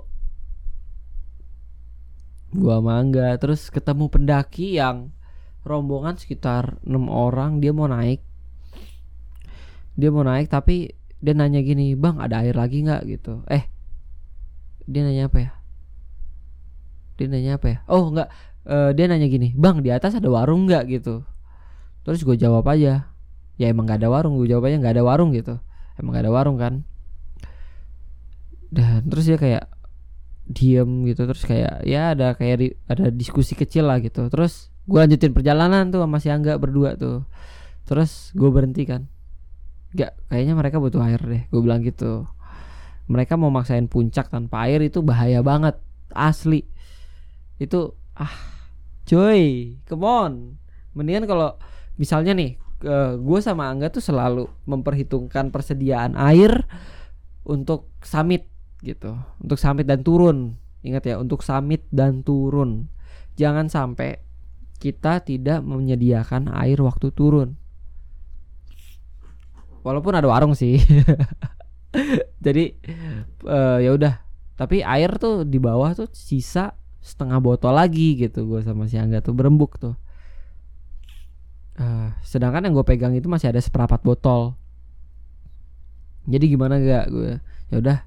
Gua 2.52 2.84
mangga. 2.84 3.32
Terus 3.40 3.72
ketemu 3.72 4.12
pendaki 4.12 4.76
yang 4.76 5.16
rombongan 5.64 6.18
sekitar 6.18 6.82
enam 6.84 7.06
orang 7.06 7.62
dia 7.62 7.70
mau 7.70 7.86
naik 7.86 8.31
dia 9.92 10.08
mau 10.08 10.24
naik 10.24 10.48
tapi 10.48 10.96
dia 11.22 11.38
nanya 11.38 11.62
gini 11.62 11.94
bang 11.94 12.18
ada 12.18 12.42
air 12.42 12.56
lagi 12.58 12.82
nggak? 12.82 13.02
Gitu. 13.06 13.44
Eh 13.46 13.64
dia 14.88 15.06
nanya 15.06 15.30
apa 15.30 15.38
ya? 15.38 15.50
Dia 17.20 17.26
nanya 17.30 17.52
apa 17.60 17.66
ya? 17.70 17.78
Oh 17.86 18.10
nggak 18.10 18.28
uh, 18.66 18.90
dia 18.90 19.06
nanya 19.06 19.30
gini 19.30 19.54
bang 19.54 19.84
di 19.84 19.94
atas 19.94 20.18
ada 20.18 20.26
warung 20.26 20.66
nggak 20.66 20.90
gitu. 20.90 21.22
Terus 22.02 22.26
gue 22.26 22.34
jawab 22.34 22.66
aja 22.66 23.06
ya 23.60 23.66
emang 23.68 23.86
nggak 23.86 24.02
ada 24.02 24.10
warung 24.10 24.40
gue 24.40 24.50
jawab 24.50 24.66
aja 24.66 24.82
nggak 24.82 24.94
ada 24.98 25.04
warung 25.06 25.30
gitu. 25.30 25.62
Emang 26.00 26.16
nggak 26.16 26.24
ada 26.26 26.32
warung 26.34 26.58
kan? 26.58 26.82
Dan 28.72 29.06
terus 29.06 29.28
dia 29.28 29.38
kayak 29.38 29.68
diem 30.42 31.06
gitu 31.06 31.22
terus 31.22 31.46
kayak 31.46 31.86
ya 31.86 32.18
ada 32.18 32.34
kayak 32.34 32.74
ada 32.90 33.12
diskusi 33.12 33.54
kecil 33.54 33.86
lah 33.86 34.02
gitu. 34.02 34.26
Terus 34.26 34.72
gue 34.88 34.98
lanjutin 34.98 35.30
perjalanan 35.30 35.94
tuh 35.94 36.02
sama 36.02 36.18
si 36.18 36.32
Angga 36.32 36.58
berdua 36.58 36.98
tuh. 36.98 37.22
Terus 37.86 38.32
gue 38.34 38.50
berhenti 38.50 38.88
kan 38.88 39.11
Gak, 39.92 40.16
kayaknya 40.32 40.54
mereka 40.56 40.80
butuh 40.80 41.04
air 41.04 41.20
deh. 41.20 41.42
Gue 41.52 41.60
bilang 41.60 41.84
gitu. 41.84 42.24
Mereka 43.12 43.36
mau 43.36 43.52
maksain 43.52 43.92
puncak 43.92 44.32
tanpa 44.32 44.64
air 44.64 44.80
itu 44.80 45.04
bahaya 45.04 45.44
banget. 45.44 45.76
Asli. 46.12 46.64
Itu 47.60 47.92
ah, 48.16 48.32
cuy, 49.04 49.76
come 49.84 50.04
on. 50.08 50.32
Mendingan 50.96 51.28
kalau 51.28 51.60
misalnya 52.00 52.32
nih, 52.32 52.56
gue 53.20 53.38
sama 53.44 53.68
Angga 53.68 53.92
tuh 53.92 54.00
selalu 54.00 54.48
memperhitungkan 54.64 55.52
persediaan 55.52 56.16
air 56.16 56.64
untuk 57.44 57.92
summit 58.00 58.48
gitu. 58.80 59.12
Untuk 59.44 59.60
summit 59.60 59.84
dan 59.84 60.00
turun. 60.00 60.56
Ingat 60.80 61.04
ya, 61.04 61.16
untuk 61.20 61.44
summit 61.44 61.84
dan 61.92 62.24
turun. 62.24 62.88
Jangan 63.36 63.68
sampai 63.68 64.24
kita 64.80 65.20
tidak 65.22 65.62
menyediakan 65.62 66.48
air 66.48 66.80
waktu 66.80 67.14
turun 67.14 67.61
walaupun 69.82 70.14
ada 70.14 70.26
warung 70.30 70.54
sih. 70.54 70.80
Jadi 72.44 72.74
uh, 73.46 73.78
ya 73.82 73.92
udah. 73.94 74.14
Tapi 74.56 74.80
air 74.86 75.10
tuh 75.18 75.42
di 75.42 75.58
bawah 75.58 75.92
tuh 75.92 76.08
sisa 76.14 76.78
setengah 77.02 77.42
botol 77.42 77.74
lagi 77.74 78.14
gitu 78.14 78.46
gue 78.46 78.62
sama 78.62 78.86
si 78.86 78.94
Angga 78.94 79.18
tuh 79.20 79.34
berembuk 79.34 79.76
tuh. 79.76 79.98
Uh, 81.74 82.14
sedangkan 82.22 82.68
yang 82.70 82.74
gue 82.78 82.86
pegang 82.86 83.12
itu 83.16 83.26
masih 83.26 83.50
ada 83.50 83.58
seperempat 83.58 84.06
botol. 84.06 84.54
Jadi 86.30 86.54
gimana 86.54 86.78
gak 86.78 87.10
gue 87.10 87.42
ya 87.74 87.76
udah 87.82 87.98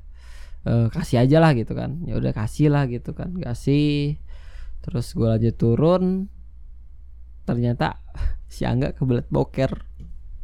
uh, 0.64 0.88
kasih 0.96 1.28
aja 1.28 1.44
lah 1.44 1.52
gitu 1.52 1.76
kan. 1.76 2.00
Ya 2.08 2.16
udah 2.16 2.32
kasih 2.32 2.72
lah 2.72 2.88
gitu 2.88 3.12
kan. 3.12 3.36
Kasih. 3.36 4.16
Terus 4.80 5.12
gue 5.12 5.28
lanjut 5.28 5.56
turun. 5.60 6.32
Ternyata 7.44 8.00
si 8.54 8.64
Angga 8.64 8.96
kebelet 8.96 9.28
boker 9.28 9.84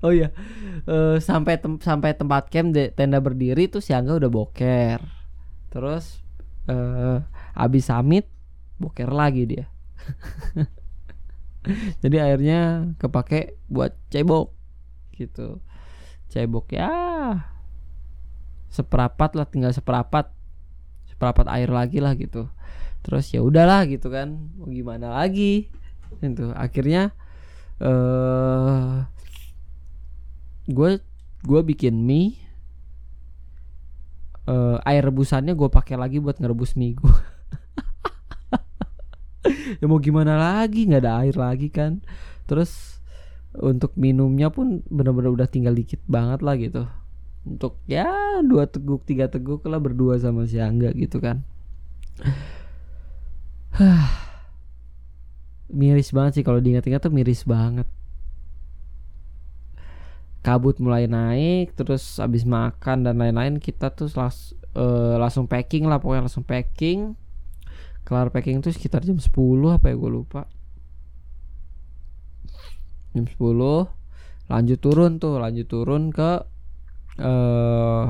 Oh 0.05 0.09
iya. 0.09 0.33
Uh, 0.89 1.21
sampai 1.21 1.61
tem 1.61 1.77
sampai 1.77 2.17
tempat 2.17 2.49
camp 2.49 2.73
de 2.73 2.89
tenda 2.89 3.21
berdiri 3.21 3.69
tuh 3.69 3.85
si 3.85 3.93
Angga 3.93 4.17
udah 4.17 4.33
boker. 4.33 4.97
Terus 5.69 6.25
uh, 6.65 7.21
abis 7.53 7.93
summit 7.93 8.25
boker 8.81 9.13
lagi 9.13 9.45
dia. 9.45 9.65
Jadi 12.01 12.17
airnya 12.17 12.89
kepake 12.97 13.61
buat 13.69 13.93
cebok 14.09 14.49
gitu. 15.13 15.61
Cebok 16.33 16.73
ya 16.73 16.89
seperapat 18.73 19.37
lah 19.37 19.45
tinggal 19.45 19.75
seperapat 19.75 20.33
seperapat 21.05 21.45
air 21.53 21.69
lagi 21.69 22.01
lah 22.01 22.17
gitu. 22.17 22.49
Terus 23.05 23.29
ya 23.29 23.45
udahlah 23.45 23.85
gitu 23.85 24.09
kan. 24.09 24.49
Mau 24.57 24.65
gimana 24.65 25.13
lagi? 25.13 25.69
Itu 26.25 26.49
akhirnya 26.57 27.13
eh 27.77 27.85
uh, 27.85 29.05
gue 30.71 30.97
gue 31.41 31.61
bikin 31.61 31.93
mie 31.93 32.39
uh, 34.49 34.81
air 34.87 35.05
rebusannya 35.05 35.53
gue 35.53 35.69
pakai 35.69 35.99
lagi 35.99 36.17
buat 36.17 36.41
ngerebus 36.41 36.73
mie 36.79 36.97
gue 36.97 37.11
ya 39.79 39.85
mau 39.89 40.01
gimana 40.01 40.37
lagi? 40.37 40.85
Nggak 40.85 41.01
ada 41.05 41.13
air 41.25 41.35
lagi 41.37 41.69
kan? 41.73 42.01
Terus 42.45 43.01
untuk 43.51 43.91
minumnya 43.99 44.47
pun 44.47 44.79
bener-bener 44.87 45.33
udah 45.33 45.49
tinggal 45.49 45.75
dikit 45.75 45.99
banget 46.07 46.39
lah 46.45 46.55
gitu. 46.57 46.87
Untuk 47.41 47.81
ya 47.89 48.05
dua 48.45 48.69
teguk 48.69 49.01
tiga 49.07 49.27
teguk 49.27 49.65
lah 49.65 49.81
berdua 49.81 50.21
sama 50.21 50.45
si 50.45 50.61
Angga 50.61 50.93
gitu 50.93 51.17
kan. 51.17 51.41
Miris 55.71 56.11
banget 56.11 56.41
sih 56.41 56.43
kalau 56.43 56.59
diingat-ingat 56.59 56.99
tuh 56.99 57.15
miris 57.15 57.47
banget 57.47 57.87
kabut 60.41 60.81
mulai 60.81 61.05
naik 61.05 61.77
terus 61.77 62.17
habis 62.17 62.49
makan 62.49 63.05
dan 63.05 63.21
lain-lain 63.21 63.61
kita 63.61 63.93
tuh 63.93 64.09
las, 64.17 64.57
uh, 64.73 65.21
langsung 65.21 65.45
packing 65.45 65.85
lah 65.85 66.01
pokoknya 66.01 66.25
langsung 66.25 66.45
packing. 66.45 67.13
Kelar 68.01 68.33
packing 68.33 68.65
tuh 68.65 68.73
sekitar 68.73 69.05
jam 69.05 69.21
10 69.21 69.29
apa 69.69 69.93
ya 69.93 69.95
gue 69.95 70.11
lupa. 70.11 70.49
Jam 73.13 73.29
10 73.29 73.37
lanjut 74.51 74.79
turun 74.83 75.15
tuh 75.15 75.39
lanjut 75.39 75.67
turun 75.69 76.11
ke 76.11 76.43
uh, 77.21 78.03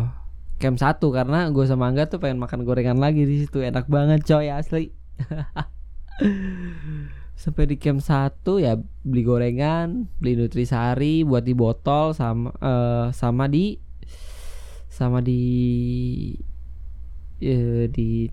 camp 0.58 0.78
1 0.80 0.98
karena 0.98 1.52
gue 1.52 1.66
sama 1.68 1.92
Angga 1.92 2.10
tuh 2.10 2.18
pengen 2.18 2.40
makan 2.40 2.64
gorengan 2.64 2.98
lagi 2.98 3.28
di 3.28 3.44
situ. 3.44 3.60
Enak 3.60 3.92
banget 3.92 4.24
coy 4.24 4.48
asli 4.48 4.96
sampai 7.42 7.66
di 7.66 7.76
camp 7.82 8.06
1 8.06 8.46
ya 8.62 8.78
beli 9.02 9.26
gorengan 9.26 10.06
beli 10.22 10.38
nutrisari 10.38 11.26
buat 11.26 11.42
di 11.42 11.58
botol 11.58 12.14
sama 12.14 12.54
uh, 12.62 13.10
sama 13.10 13.50
di 13.50 13.82
sama 14.86 15.26
di 15.26 15.42
uh, 17.42 17.90
di 17.90 18.30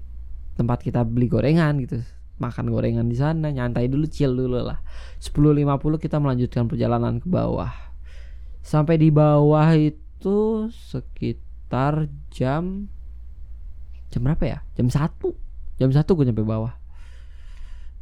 tempat 0.60 0.84
kita 0.84 1.08
beli 1.08 1.24
gorengan 1.32 1.80
gitu. 1.80 2.04
Makan 2.38 2.68
gorengan 2.68 3.08
di 3.08 3.16
sana 3.16 3.48
nyantai 3.48 3.88
dulu 3.88 4.04
chill 4.06 4.36
dulu 4.36 4.60
lah. 4.60 4.84
10.50 5.24 6.04
kita 6.04 6.20
melanjutkan 6.20 6.68
perjalanan 6.68 7.16
ke 7.18 7.26
bawah. 7.26 7.72
Sampai 8.60 9.00
di 9.00 9.08
bawah 9.08 9.72
itu 9.72 10.68
sekitar 10.68 12.12
jam 12.28 12.92
jam 14.12 14.20
berapa 14.20 14.44
ya? 14.44 14.58
Jam 14.76 14.92
satu. 14.92 15.32
Jam 15.80 15.90
satu 15.90 16.12
gue 16.14 16.28
nyampe 16.28 16.44
bawah 16.44 16.77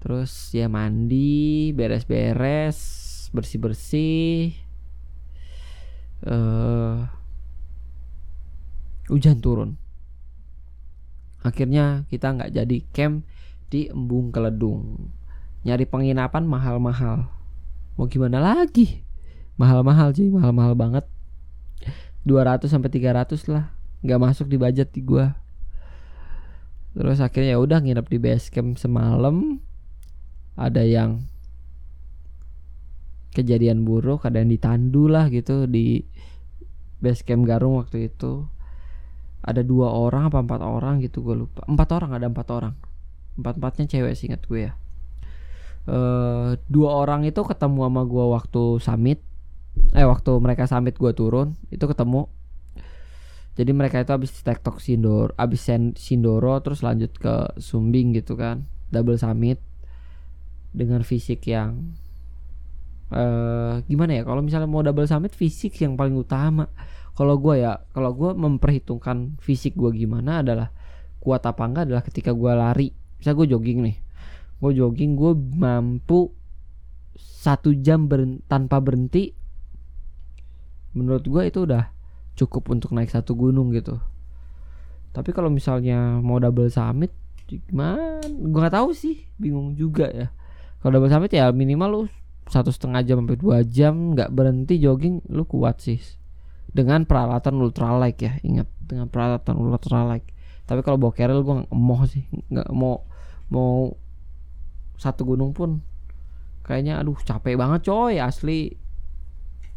terus 0.07 0.55
ya 0.55 0.71
mandi 0.71 1.75
beres-beres 1.75 2.79
bersih-bersih. 3.35 4.55
Uh, 6.23 7.11
hujan 9.11 9.43
turun. 9.43 9.75
Akhirnya 11.43 12.07
kita 12.07 12.39
nggak 12.39 12.55
jadi 12.55 12.79
camp 12.95 13.27
di 13.67 13.91
Embung 13.91 14.31
Keledung. 14.31 15.11
Nyari 15.67 15.91
penginapan 15.91 16.47
mahal-mahal. 16.47 17.27
Mau 17.99 18.07
gimana 18.07 18.39
lagi? 18.39 19.03
Mahal-mahal 19.59 20.15
sih 20.15 20.31
mahal-mahal 20.31 20.79
banget. 20.79 21.03
200 22.23 22.71
sampai 22.71 22.95
300 22.95 23.43
lah. 23.51 23.75
Nggak 24.07 24.23
masuk 24.23 24.47
di 24.47 24.55
budget 24.55 24.95
di 24.95 25.03
gua. 25.03 25.35
Terus 26.95 27.19
akhirnya 27.19 27.55
ya 27.55 27.61
udah 27.61 27.83
nginep 27.83 28.07
di 28.07 28.19
base 28.23 28.55
camp 28.55 28.79
semalam 28.79 29.67
ada 30.57 30.83
yang 30.83 31.23
kejadian 33.37 33.85
buruk 33.85 34.25
ada 34.25 34.41
yang 34.41 34.49
ditandu 34.49 35.13
lah 35.13 35.29
gitu 35.29 35.69
di 35.69 36.09
base 37.01 37.21
camp 37.23 37.45
Garung 37.45 37.77
waktu 37.77 38.09
itu. 38.09 38.49
Ada 39.47 39.63
dua 39.63 39.95
orang 39.95 40.33
apa 40.33 40.43
empat 40.43 40.61
orang 40.65 40.99
gitu 41.05 41.23
gue 41.23 41.37
lupa. 41.47 41.63
Empat 41.71 41.89
orang 41.95 42.11
ada 42.19 42.27
empat 42.27 42.49
orang. 42.51 42.75
Empat 43.39 43.61
empatnya 43.61 43.85
cewek 43.87 44.13
sih 44.17 44.27
ingat 44.33 44.43
gue 44.49 44.61
ya. 44.67 44.73
Uh, 45.87 46.59
dua 46.67 46.99
orang 46.99 47.23
itu 47.23 47.47
ketemu 47.47 47.87
sama 47.87 48.03
gue 48.03 48.25
waktu 48.27 48.63
summit. 48.83 49.21
Eh 49.95 50.03
waktu 50.03 50.33
mereka 50.43 50.67
summit 50.67 50.99
gue 50.99 51.13
turun 51.15 51.55
itu 51.71 51.85
ketemu. 51.87 52.27
Jadi 53.57 53.71
mereka 53.73 54.03
itu 54.03 54.13
habis 54.13 54.33
tektok 54.45 54.83
sindor 54.85 55.33
habis 55.41 55.65
sindoro 55.97 56.61
terus 56.61 56.85
lanjut 56.85 57.15
ke 57.17 57.57
sumbing 57.57 58.13
gitu 58.13 58.37
kan 58.37 58.69
double 58.93 59.17
summit 59.17 59.57
dengan 60.77 61.01
fisik 61.01 61.49
yang 61.49 61.97
uh, 63.09 63.81
gimana 63.89 64.21
ya 64.21 64.23
kalau 64.29 64.45
misalnya 64.45 64.69
mau 64.69 64.85
double 64.85 65.09
summit 65.09 65.33
fisik 65.33 65.81
yang 65.81 65.97
paling 65.97 66.15
utama. 66.15 66.69
Kalau 67.17 67.41
gue 67.41 67.65
ya 67.65 67.81
kalau 67.97 68.13
gue 68.13 68.37
memperhitungkan 68.37 69.41
fisik 69.41 69.73
gue 69.73 69.89
gimana 70.05 70.45
adalah 70.45 70.69
kuat 71.17 71.41
apa 71.49 71.65
enggak 71.65 71.89
adalah 71.89 72.05
ketika 72.05 72.37
gue 72.37 72.53
lari. 72.53 72.89
Bisa 73.17 73.33
gue 73.33 73.49
jogging 73.49 73.81
nih 73.81 73.97
gue 74.57 74.73
jogging 74.73 75.21
gue 75.21 75.33
mampu 75.37 76.33
satu 77.17 77.77
jam 77.77 78.09
ber 78.09 78.25
tanpa 78.49 78.81
berhenti 78.81 79.37
menurut 80.97 81.25
gue 81.29 81.43
itu 81.45 81.69
udah 81.69 81.93
cukup 82.37 82.73
untuk 82.73 82.97
naik 82.97 83.13
satu 83.13 83.37
gunung 83.37 83.73
gitu. 83.77 84.01
Tapi 85.13 85.33
kalau 85.33 85.49
misalnya 85.49 86.21
mau 86.21 86.41
double 86.41 86.73
summit 86.73 87.13
gimana? 87.49 88.21
Gue 88.29 88.61
nggak 88.61 88.77
tahu 88.77 88.93
sih 88.97 89.25
bingung 89.37 89.77
juga 89.77 90.09
ya 90.09 90.29
kalau 90.81 90.91
double 91.01 91.11
summit 91.11 91.33
ya 91.33 91.51
minimal 91.51 91.89
lu 91.89 92.03
satu 92.47 92.71
setengah 92.71 93.03
jam 93.03 93.17
sampai 93.25 93.39
dua 93.39 93.67
jam 93.67 94.15
nggak 94.15 94.31
berhenti 94.31 94.79
jogging 94.79 95.25
lu 95.31 95.45
kuat 95.49 95.83
sih. 95.83 95.99
Dengan 96.71 97.09
peralatan 97.09 97.57
ultralight 97.63 98.19
ya 98.21 98.33
ingat 98.45 98.69
dengan 98.85 99.09
peralatan 99.09 99.57
ultralight 99.57 100.27
tapi 100.67 100.83
kalau 100.83 100.99
bawa 100.99 101.15
keril 101.15 101.47
gue 101.47 101.57
mau 101.71 102.03
sih 102.11 102.27
nggak 102.51 102.75
mau 102.75 103.07
mau 103.49 103.95
satu 104.99 105.23
gunung 105.23 105.55
pun. 105.55 105.81
Kayaknya 106.67 106.99
aduh 106.99 107.17
capek 107.23 107.55
banget 107.55 107.87
coy 107.87 108.19
asli. 108.19 108.75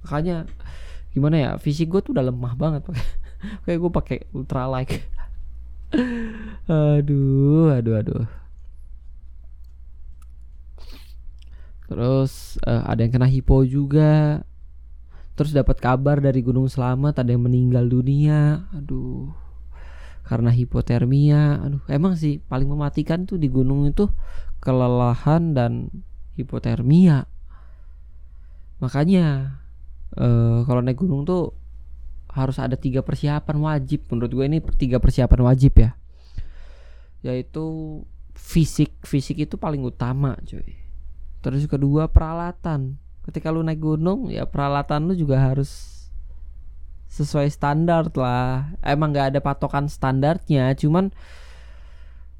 Makanya 0.01 0.49
gimana 1.09 1.35
ya 1.37 1.51
fisik 1.57 1.89
gue 1.89 2.01
tuh 2.05 2.13
udah 2.13 2.25
lemah 2.29 2.53
banget 2.53 2.85
kayak 3.65 3.79
gue 3.81 3.91
pakai 3.91 4.17
ultralight 4.29 5.01
aduh 6.69 7.73
aduh 7.73 7.93
aduh 7.97 8.23
Terus 11.89 12.61
uh, 12.69 12.85
ada 12.85 13.01
yang 13.01 13.09
kena 13.09 13.25
hipo 13.25 13.65
juga. 13.65 14.45
Terus 15.33 15.55
dapat 15.57 15.81
kabar 15.81 16.21
dari 16.21 16.45
Gunung 16.45 16.69
Selamat 16.69 17.25
ada 17.25 17.33
yang 17.33 17.49
meninggal 17.49 17.89
dunia. 17.89 18.69
Aduh. 18.77 19.33
Karena 20.21 20.53
hipotermia. 20.53 21.65
Aduh, 21.65 21.81
emang 21.89 22.13
sih 22.13 22.37
paling 22.45 22.69
mematikan 22.69 23.25
tuh 23.25 23.41
di 23.41 23.49
gunung 23.49 23.89
itu 23.89 24.05
kelelahan 24.61 25.57
dan 25.57 25.89
hipotermia. 26.37 27.25
Makanya 28.77 29.57
uh, 30.13 30.61
kalau 30.69 30.85
naik 30.85 31.01
gunung 31.01 31.25
tuh 31.25 31.57
harus 32.29 32.61
ada 32.61 32.77
tiga 32.77 33.01
persiapan 33.01 33.57
wajib 33.57 34.05
menurut 34.13 34.29
gue 34.29 34.45
ini 34.45 34.59
tiga 34.77 35.01
persiapan 35.01 35.49
wajib 35.49 35.81
ya 35.81 35.97
yaitu 37.25 37.65
fisik 38.37 38.95
fisik 39.01 39.43
itu 39.43 39.57
paling 39.57 39.81
utama 39.81 40.37
cuy 40.45 40.77
Terus 41.39 41.65
kedua 41.65 42.11
peralatan. 42.11 42.99
Ketika 43.23 43.53
lu 43.53 43.61
naik 43.61 43.79
gunung 43.79 44.27
ya 44.33 44.49
peralatan 44.49 45.07
lu 45.07 45.13
juga 45.13 45.39
harus 45.39 45.99
sesuai 47.09 47.49
standar 47.49 48.07
lah. 48.13 48.73
Emang 48.85 49.11
nggak 49.11 49.35
ada 49.35 49.39
patokan 49.41 49.89
standarnya, 49.89 50.77
cuman 50.77 51.09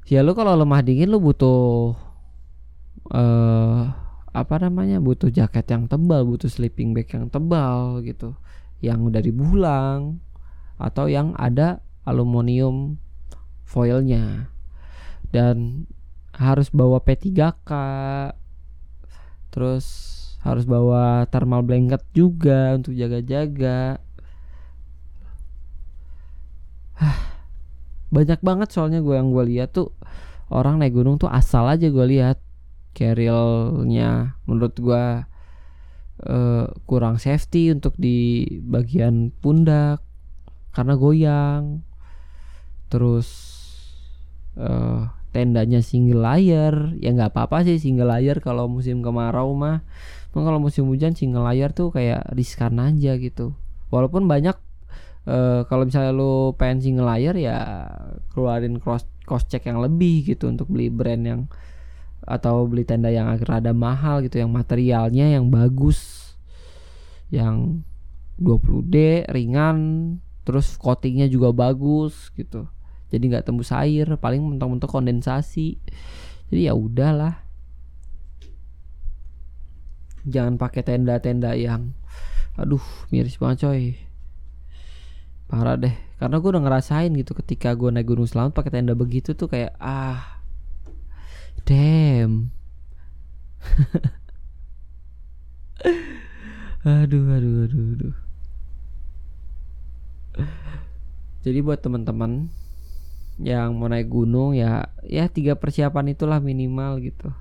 ya 0.06 0.22
lu 0.22 0.32
kalau 0.32 0.54
lemah 0.54 0.80
dingin 0.82 1.10
lu 1.10 1.18
butuh 1.18 1.94
eh 3.10 3.18
uh, 3.18 3.82
apa 4.30 4.54
namanya? 4.62 5.02
butuh 5.02 5.26
jaket 5.26 5.66
yang 5.74 5.90
tebal, 5.90 6.22
butuh 6.22 6.46
sleeping 6.46 6.94
bag 6.94 7.10
yang 7.10 7.26
tebal 7.26 7.98
gitu. 8.06 8.38
Yang 8.80 9.00
dari 9.10 9.30
bulang 9.34 10.22
atau 10.80 11.10
yang 11.10 11.34
ada 11.36 11.82
aluminium 12.06 12.96
foilnya. 13.66 14.54
Dan 15.30 15.86
harus 16.34 16.70
bawa 16.70 17.02
P3K 17.02 17.70
terus 19.50 19.86
harus 20.40 20.64
bawa 20.64 21.28
thermal 21.28 21.60
blanket 21.60 22.00
juga 22.16 22.72
untuk 22.78 22.96
jaga-jaga. 22.96 24.00
Banyak 28.14 28.40
banget 28.40 28.68
soalnya 28.72 29.04
gue 29.04 29.14
yang 29.14 29.30
gue 29.30 29.44
lihat 29.46 29.76
tuh 29.76 29.92
orang 30.50 30.80
naik 30.80 30.96
gunung 30.96 31.20
tuh 31.20 31.28
asal 31.28 31.68
aja 31.68 31.86
gue 31.86 32.06
lihat. 32.08 32.40
Carrielnya 32.90 34.34
menurut 34.50 34.74
gue 34.74 35.04
uh, 36.26 36.66
kurang 36.90 37.22
safety 37.22 37.70
untuk 37.70 37.94
di 37.94 38.42
bagian 38.66 39.30
pundak 39.38 40.02
karena 40.74 40.98
goyang. 40.98 41.86
Terus 42.90 43.28
uh, 44.58 45.19
tendanya 45.30 45.78
single 45.82 46.26
layer 46.26 46.94
ya 46.98 47.14
nggak 47.14 47.30
apa-apa 47.34 47.62
sih 47.62 47.78
single 47.78 48.10
layer 48.10 48.42
kalau 48.42 48.66
musim 48.66 49.02
kemarau 49.02 49.54
mah. 49.54 49.82
Memang 50.30 50.44
kalau 50.46 50.60
musim 50.62 50.86
hujan 50.86 51.14
single 51.14 51.46
layer 51.46 51.70
tuh 51.74 51.90
kayak 51.90 52.26
riskan 52.34 52.78
aja 52.78 53.18
gitu. 53.18 53.54
Walaupun 53.90 54.30
banyak 54.30 54.54
uh, 55.26 55.66
kalau 55.66 55.86
misalnya 55.86 56.12
lo 56.14 56.54
pengen 56.54 56.78
single 56.82 57.08
layer 57.10 57.34
ya 57.36 57.58
keluarin 58.32 58.78
cross 58.78 59.06
cost 59.26 59.46
check 59.46 59.66
yang 59.66 59.78
lebih 59.78 60.26
gitu 60.26 60.50
untuk 60.50 60.66
beli 60.66 60.90
brand 60.90 61.22
yang 61.22 61.40
atau 62.26 62.66
beli 62.66 62.82
tenda 62.84 63.08
yang 63.08 63.30
agak 63.30 63.48
rada 63.48 63.72
mahal 63.72 64.20
gitu 64.22 64.42
yang 64.42 64.52
materialnya 64.52 65.30
yang 65.30 65.48
bagus 65.48 66.30
yang 67.30 67.86
20D 68.42 69.26
ringan 69.30 69.78
terus 70.42 70.74
coatingnya 70.76 71.30
juga 71.30 71.54
bagus 71.54 72.34
gitu 72.34 72.66
jadi 73.10 73.24
nggak 73.26 73.44
tembus 73.50 73.74
air 73.74 74.06
paling 74.16 74.38
mentok-mentok 74.38 74.86
kondensasi. 74.86 75.82
Jadi 76.50 76.60
ya 76.70 76.78
udahlah. 76.78 77.42
Jangan 80.22 80.54
pakai 80.54 80.86
tenda-tenda 80.86 81.58
yang 81.58 81.90
aduh 82.54 82.82
miris 83.10 83.34
banget 83.36 83.66
coy. 83.66 83.98
Parah 85.50 85.74
deh. 85.74 85.94
Karena 86.22 86.38
gue 86.38 86.50
udah 86.54 86.62
ngerasain 86.62 87.10
gitu 87.18 87.34
ketika 87.34 87.74
gue 87.74 87.90
naik 87.90 88.06
gunung 88.06 88.30
selamat 88.30 88.54
pakai 88.54 88.70
tenda 88.78 88.94
begitu 88.94 89.34
tuh 89.34 89.50
kayak 89.50 89.74
ah 89.82 90.38
damn. 91.66 92.54
Aduh 96.80 97.28
aduh 97.36 97.68
aduh 97.68 97.84
aduh. 97.92 98.16
Jadi 101.44 101.58
buat 101.60 101.84
teman-teman 101.84 102.48
yang 103.40 103.72
mau 103.76 103.88
naik 103.88 104.12
gunung 104.12 104.52
ya 104.52 104.92
ya 105.04 105.26
tiga 105.32 105.56
persiapan 105.56 106.12
itulah 106.12 106.38
minimal 106.38 107.00
gitu 107.00 107.32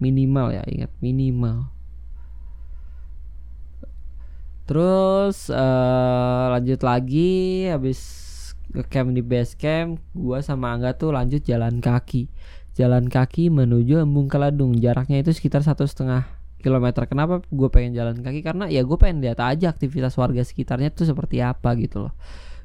minimal 0.00 0.52
ya 0.52 0.64
ingat 0.68 0.92
minimal 1.00 1.72
Terus 4.70 5.50
uh, 5.50 6.46
lanjut 6.54 6.78
lagi 6.86 7.66
habis 7.66 7.98
ke 8.70 8.86
camp 8.86 9.10
di 9.10 9.18
base 9.18 9.58
camp, 9.58 9.98
gua 10.14 10.46
sama 10.46 10.70
Angga 10.70 10.94
tuh 10.94 11.10
lanjut 11.10 11.42
jalan 11.42 11.82
kaki. 11.82 12.30
Jalan 12.78 13.10
kaki 13.10 13.50
menuju 13.50 13.98
Embung 13.98 14.30
Keladung. 14.30 14.78
Jaraknya 14.78 15.26
itu 15.26 15.34
sekitar 15.34 15.66
satu 15.66 15.90
setengah 15.90 16.30
kilometer. 16.62 17.02
Kenapa 17.10 17.42
gue 17.50 17.66
pengen 17.66 17.98
jalan 17.98 18.22
kaki? 18.22 18.46
Karena 18.46 18.70
ya 18.70 18.86
gue 18.86 18.94
pengen 18.94 19.18
lihat 19.26 19.42
aja 19.42 19.74
aktivitas 19.74 20.14
warga 20.14 20.46
sekitarnya 20.46 20.94
tuh 20.94 21.02
seperti 21.02 21.42
apa 21.42 21.74
gitu 21.74 22.06
loh. 22.06 22.14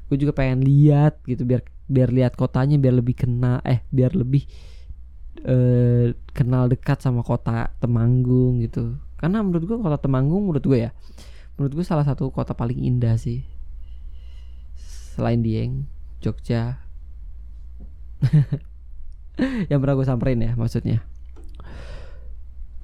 Gue 0.06 0.16
juga 0.18 0.32
pengen 0.36 0.62
lihat 0.62 1.18
gitu 1.26 1.42
biar 1.42 1.66
biar 1.86 2.10
lihat 2.10 2.34
kotanya 2.34 2.78
biar 2.78 2.98
lebih 2.98 3.14
kena 3.14 3.62
eh 3.62 3.82
biar 3.94 4.14
lebih 4.18 4.46
uh, 5.46 6.10
kenal 6.34 6.66
dekat 6.66 7.02
sama 7.02 7.22
kota 7.22 7.70
Temanggung 7.78 8.62
gitu. 8.62 8.98
Karena 9.16 9.42
menurut 9.42 9.64
gue 9.64 9.76
kota 9.78 9.98
Temanggung 9.98 10.50
menurut 10.50 10.64
gue 10.64 10.78
ya 10.88 10.90
menurut 11.56 11.72
gue 11.72 11.86
salah 11.88 12.04
satu 12.04 12.28
kota 12.28 12.52
paling 12.52 12.82
indah 12.84 13.16
sih. 13.16 13.46
Selain 15.16 15.40
Dieng 15.40 15.88
Jogja. 16.20 16.84
Yang 19.70 19.78
pernah 19.80 19.94
gue 19.96 20.06
samperin 20.06 20.40
ya 20.44 20.52
maksudnya. 20.56 21.00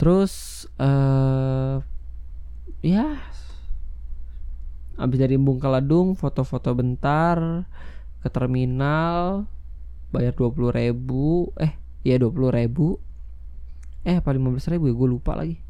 Terus 0.00 0.66
uh, 0.80 1.78
ya 2.82 3.22
abis 4.96 5.18
dari 5.20 5.36
Embung 5.36 5.62
Kaladung 5.62 6.14
foto-foto 6.16 6.72
bentar 6.76 7.68
ke 8.22 8.28
terminal 8.30 9.48
bayar 10.12 10.36
dua 10.36 10.52
puluh 10.52 10.70
ribu 10.70 11.50
eh 11.56 11.72
iya 12.04 12.20
dua 12.20 12.30
puluh 12.30 12.50
ribu. 12.52 13.00
Eh 14.02 14.18
apa 14.18 14.34
lima 14.34 14.50
belas 14.50 14.66
ribu 14.66 14.90
ya? 14.90 14.94
Gue 14.98 15.08
lupa 15.08 15.38
lagi. 15.38 15.62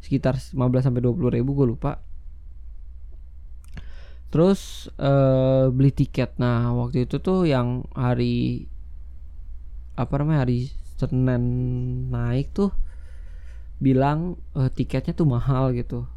Sekitar 0.00 0.36
15 0.36 0.56
sampai 0.84 1.00
dua 1.04 1.12
puluh 1.12 1.32
ribu 1.32 1.52
gue 1.52 1.68
lupa. 1.68 2.00
Terus 4.32 4.88
uh, 4.96 5.68
beli 5.68 5.92
tiket. 5.92 6.40
Nah 6.40 6.72
waktu 6.76 7.04
itu 7.04 7.20
tuh 7.20 7.44
yang 7.44 7.84
hari 7.92 8.66
apa 9.94 10.12
namanya 10.18 10.48
hari 10.48 10.74
Senin 10.98 11.44
naik 12.10 12.50
tuh 12.56 12.72
bilang 13.78 14.40
uh, 14.56 14.72
tiketnya 14.72 15.12
tuh 15.12 15.28
mahal 15.28 15.70
gitu 15.76 16.08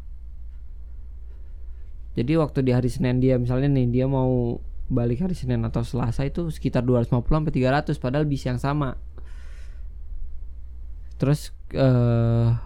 jadi 2.17 2.33
waktu 2.41 2.65
di 2.65 2.73
hari 2.73 2.89
Senin 2.89 3.21
dia 3.21 3.37
misalnya 3.37 3.69
nih 3.69 3.93
dia 3.93 4.05
mau 4.09 4.57
balik 4.89 5.21
hari 5.21 5.37
Senin 5.37 5.61
atau 5.61 5.85
Selasa 5.85 6.25
itu 6.25 6.49
sekitar 6.49 6.81
250 6.81 7.21
sampai 7.29 7.53
300 7.53 7.93
padahal 8.01 8.25
bis 8.25 8.41
yang 8.41 8.57
sama. 8.57 8.97
Terus 11.21 11.53
uh, 11.77 12.57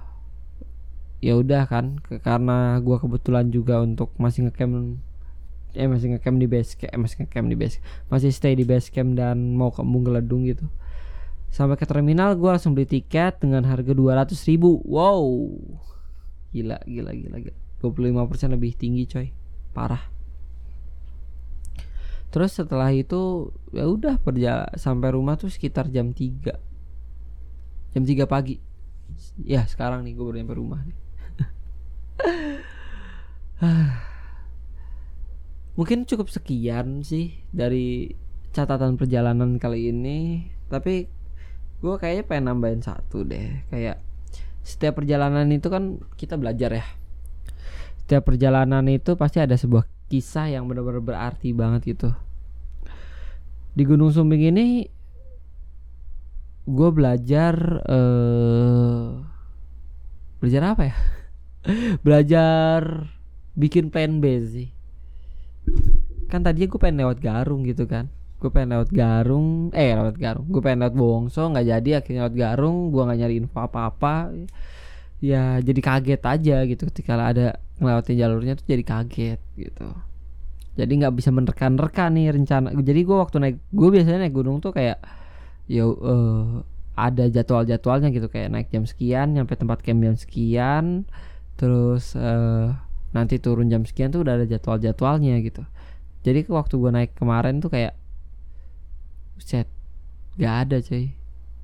ya 1.20 1.36
udah 1.36 1.68
kan 1.68 2.00
karena 2.24 2.80
gua 2.80 3.04
kebetulan 3.04 3.52
juga 3.52 3.84
untuk 3.84 4.16
masih 4.16 4.48
ngecamp 4.48 4.96
eh 5.76 5.88
masih 5.88 6.16
ngecamp 6.16 6.38
di 6.40 6.48
base 6.48 6.72
camp 6.80 6.92
eh, 6.96 7.00
masih 7.00 7.18
ngecamp 7.24 7.48
di 7.48 7.56
base 7.56 7.78
masih 8.12 8.32
stay 8.32 8.60
di 8.60 8.68
base 8.68 8.92
camp 8.92 9.16
dan 9.16 9.56
mau 9.60 9.72
ke 9.76 9.84
Embung 9.84 10.08
Geledung 10.08 10.48
gitu. 10.48 10.64
Sampai 11.52 11.76
ke 11.76 11.84
terminal 11.84 12.40
gue 12.40 12.48
langsung 12.48 12.72
beli 12.72 12.88
tiket 12.88 13.44
dengan 13.44 13.68
harga 13.68 13.92
dua 13.92 14.24
ratus 14.24 14.48
ribu. 14.48 14.80
Wow! 14.88 15.52
Gila 16.56 16.80
gila 16.88 17.12
gila 17.12 17.38
gila. 17.44 17.60
25% 17.84 18.56
lebih 18.56 18.78
tinggi 18.78 19.04
coy 19.10 19.41
parah. 19.72 20.12
Terus 22.32 22.56
setelah 22.56 22.88
itu 22.96 23.52
ya 23.76 23.92
udah 23.92 24.16
perjalanan 24.24 24.72
sampai 24.80 25.12
rumah 25.12 25.36
tuh 25.36 25.52
sekitar 25.52 25.92
jam 25.92 26.16
3 26.16 26.56
jam 27.92 28.04
3 28.08 28.24
pagi. 28.24 28.56
Ya 29.44 29.68
sekarang 29.68 30.08
nih 30.08 30.16
gue 30.16 30.24
baru 30.24 30.40
nyampe 30.40 30.56
rumah 30.56 30.80
nih. 30.88 30.98
Mungkin 35.78 36.08
cukup 36.08 36.32
sekian 36.32 37.04
sih 37.04 37.36
dari 37.52 38.16
catatan 38.56 38.96
perjalanan 38.96 39.60
kali 39.60 39.92
ini. 39.92 40.48
Tapi 40.72 41.12
gue 41.84 41.96
kayaknya 42.00 42.24
pengen 42.24 42.48
nambahin 42.48 42.80
satu 42.80 43.28
deh. 43.28 43.68
Kayak 43.68 44.00
setiap 44.64 45.04
perjalanan 45.04 45.52
itu 45.52 45.68
kan 45.68 46.00
kita 46.16 46.40
belajar 46.40 46.80
ya 46.80 47.01
setiap 48.12 48.28
perjalanan 48.28 48.84
itu 48.92 49.16
pasti 49.16 49.40
ada 49.40 49.56
sebuah 49.56 49.88
kisah 50.12 50.52
yang 50.52 50.68
benar-benar 50.68 51.00
berarti 51.00 51.56
banget 51.56 51.96
gitu. 51.96 52.12
Di 53.72 53.88
Gunung 53.88 54.12
Sumbing 54.12 54.52
ini 54.52 54.84
gue 56.68 56.90
belajar 56.92 57.56
uh, 57.88 59.16
belajar 60.44 60.76
apa 60.76 60.92
ya? 60.92 60.96
Belajar 62.04 63.08
bikin 63.56 63.88
plan 63.88 64.20
B 64.20 64.44
sih. 64.44 64.76
Kan 66.28 66.44
tadinya 66.44 66.68
gue 66.68 66.80
pengen 66.84 67.08
lewat 67.08 67.24
Garung 67.24 67.64
gitu 67.64 67.88
kan. 67.88 68.12
Gue 68.44 68.52
pengen 68.52 68.76
lewat 68.76 68.92
Garung 68.92 69.72
eh 69.72 69.96
lewat 69.96 70.20
Garung. 70.20 70.52
Gue 70.52 70.60
pengen 70.60 70.84
lewat 70.84 71.00
Bongso 71.00 71.48
nggak 71.48 71.64
jadi. 71.64 72.04
Akhirnya 72.04 72.28
lewat 72.28 72.36
Garung 72.36 72.92
gue 72.92 73.08
nggak 73.08 73.20
nyari 73.24 73.36
info 73.40 73.64
apa 73.64 73.88
apa 73.88 74.36
ya 75.22 75.62
jadi 75.62 75.80
kaget 75.80 76.22
aja 76.26 76.58
gitu 76.66 76.90
ketika 76.90 77.14
ada 77.22 77.62
ngelewatin 77.78 78.18
jalurnya 78.18 78.54
tuh 78.58 78.66
jadi 78.66 78.84
kaget 78.84 79.40
gitu. 79.54 79.88
Jadi 80.76 80.92
nggak 80.98 81.14
bisa 81.14 81.30
menerka-nerka 81.30 82.10
nih 82.10 82.34
rencana. 82.34 82.74
Jadi 82.74 83.02
gue 83.06 83.18
waktu 83.18 83.38
naik 83.38 83.58
gue 83.70 83.90
biasanya 83.94 84.26
naik 84.26 84.34
gunung 84.34 84.58
tuh 84.66 84.74
kayak 84.74 84.98
ya 85.70 85.86
uh, 85.86 86.66
ada 86.98 87.30
jadwal-jadwalnya 87.30 88.10
gitu. 88.10 88.28
Kayak 88.34 88.50
naik 88.50 88.68
jam 88.74 88.84
sekian 88.90 89.38
nyampe 89.38 89.54
tempat 89.54 89.86
camp 89.86 90.02
jam 90.02 90.18
sekian 90.18 90.86
terus 91.56 92.18
uh, 92.18 92.74
nanti 93.14 93.38
turun 93.38 93.70
jam 93.70 93.86
sekian 93.86 94.10
tuh 94.10 94.26
udah 94.26 94.42
ada 94.42 94.50
jadwal-jadwalnya 94.50 95.38
gitu. 95.46 95.62
Jadi 96.26 96.50
waktu 96.50 96.74
gue 96.82 96.92
naik 96.94 97.12
kemarin 97.14 97.62
tuh 97.62 97.70
kayak 97.70 97.94
set 99.38 99.70
nggak 100.38 100.56
ada 100.66 100.78
cuy 100.82 101.21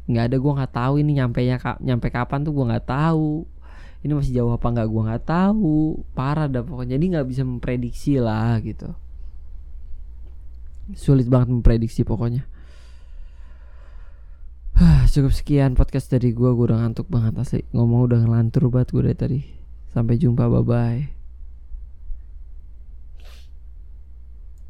nggak 0.08 0.24
ada 0.32 0.38
gue 0.40 0.54
nggak 0.56 0.74
tahu 0.74 0.94
ini 1.04 1.12
nyampe 1.20 1.44
nya 1.44 1.60
nyampe 1.84 2.08
kapan 2.08 2.40
tuh 2.48 2.56
gue 2.56 2.66
nggak 2.66 2.88
tahu. 2.88 3.44
Ini 4.02 4.12
masih 4.16 4.34
jauh 4.40 4.52
apa 4.56 4.68
nggak 4.72 4.88
gue 4.88 5.02
nggak 5.04 5.24
tahu. 5.28 6.00
Parah 6.16 6.48
dah 6.48 6.64
pokoknya. 6.64 6.96
Jadi 6.96 7.06
nggak 7.18 7.28
bisa 7.28 7.44
memprediksi 7.44 8.18
lah 8.24 8.56
gitu. 8.64 8.88
Sulit 10.96 11.28
banget 11.28 11.52
memprediksi 11.52 12.08
pokoknya. 12.08 12.48
Cukup 15.12 15.34
sekian 15.34 15.74
podcast 15.74 16.14
dari 16.14 16.32
gue 16.32 16.50
gue 16.54 16.66
udah 16.72 16.80
ngantuk 16.80 17.10
banget 17.12 17.36
asli. 17.42 17.62
Ngomong 17.76 18.08
udah 18.08 18.20
ngelantur 18.24 18.72
banget 18.72 18.96
gue 18.96 19.04
dari 19.12 19.18
tadi. 19.18 19.40
Sampai 19.92 20.22
jumpa 20.22 20.46
bye 20.48 20.64
bye 20.64 21.17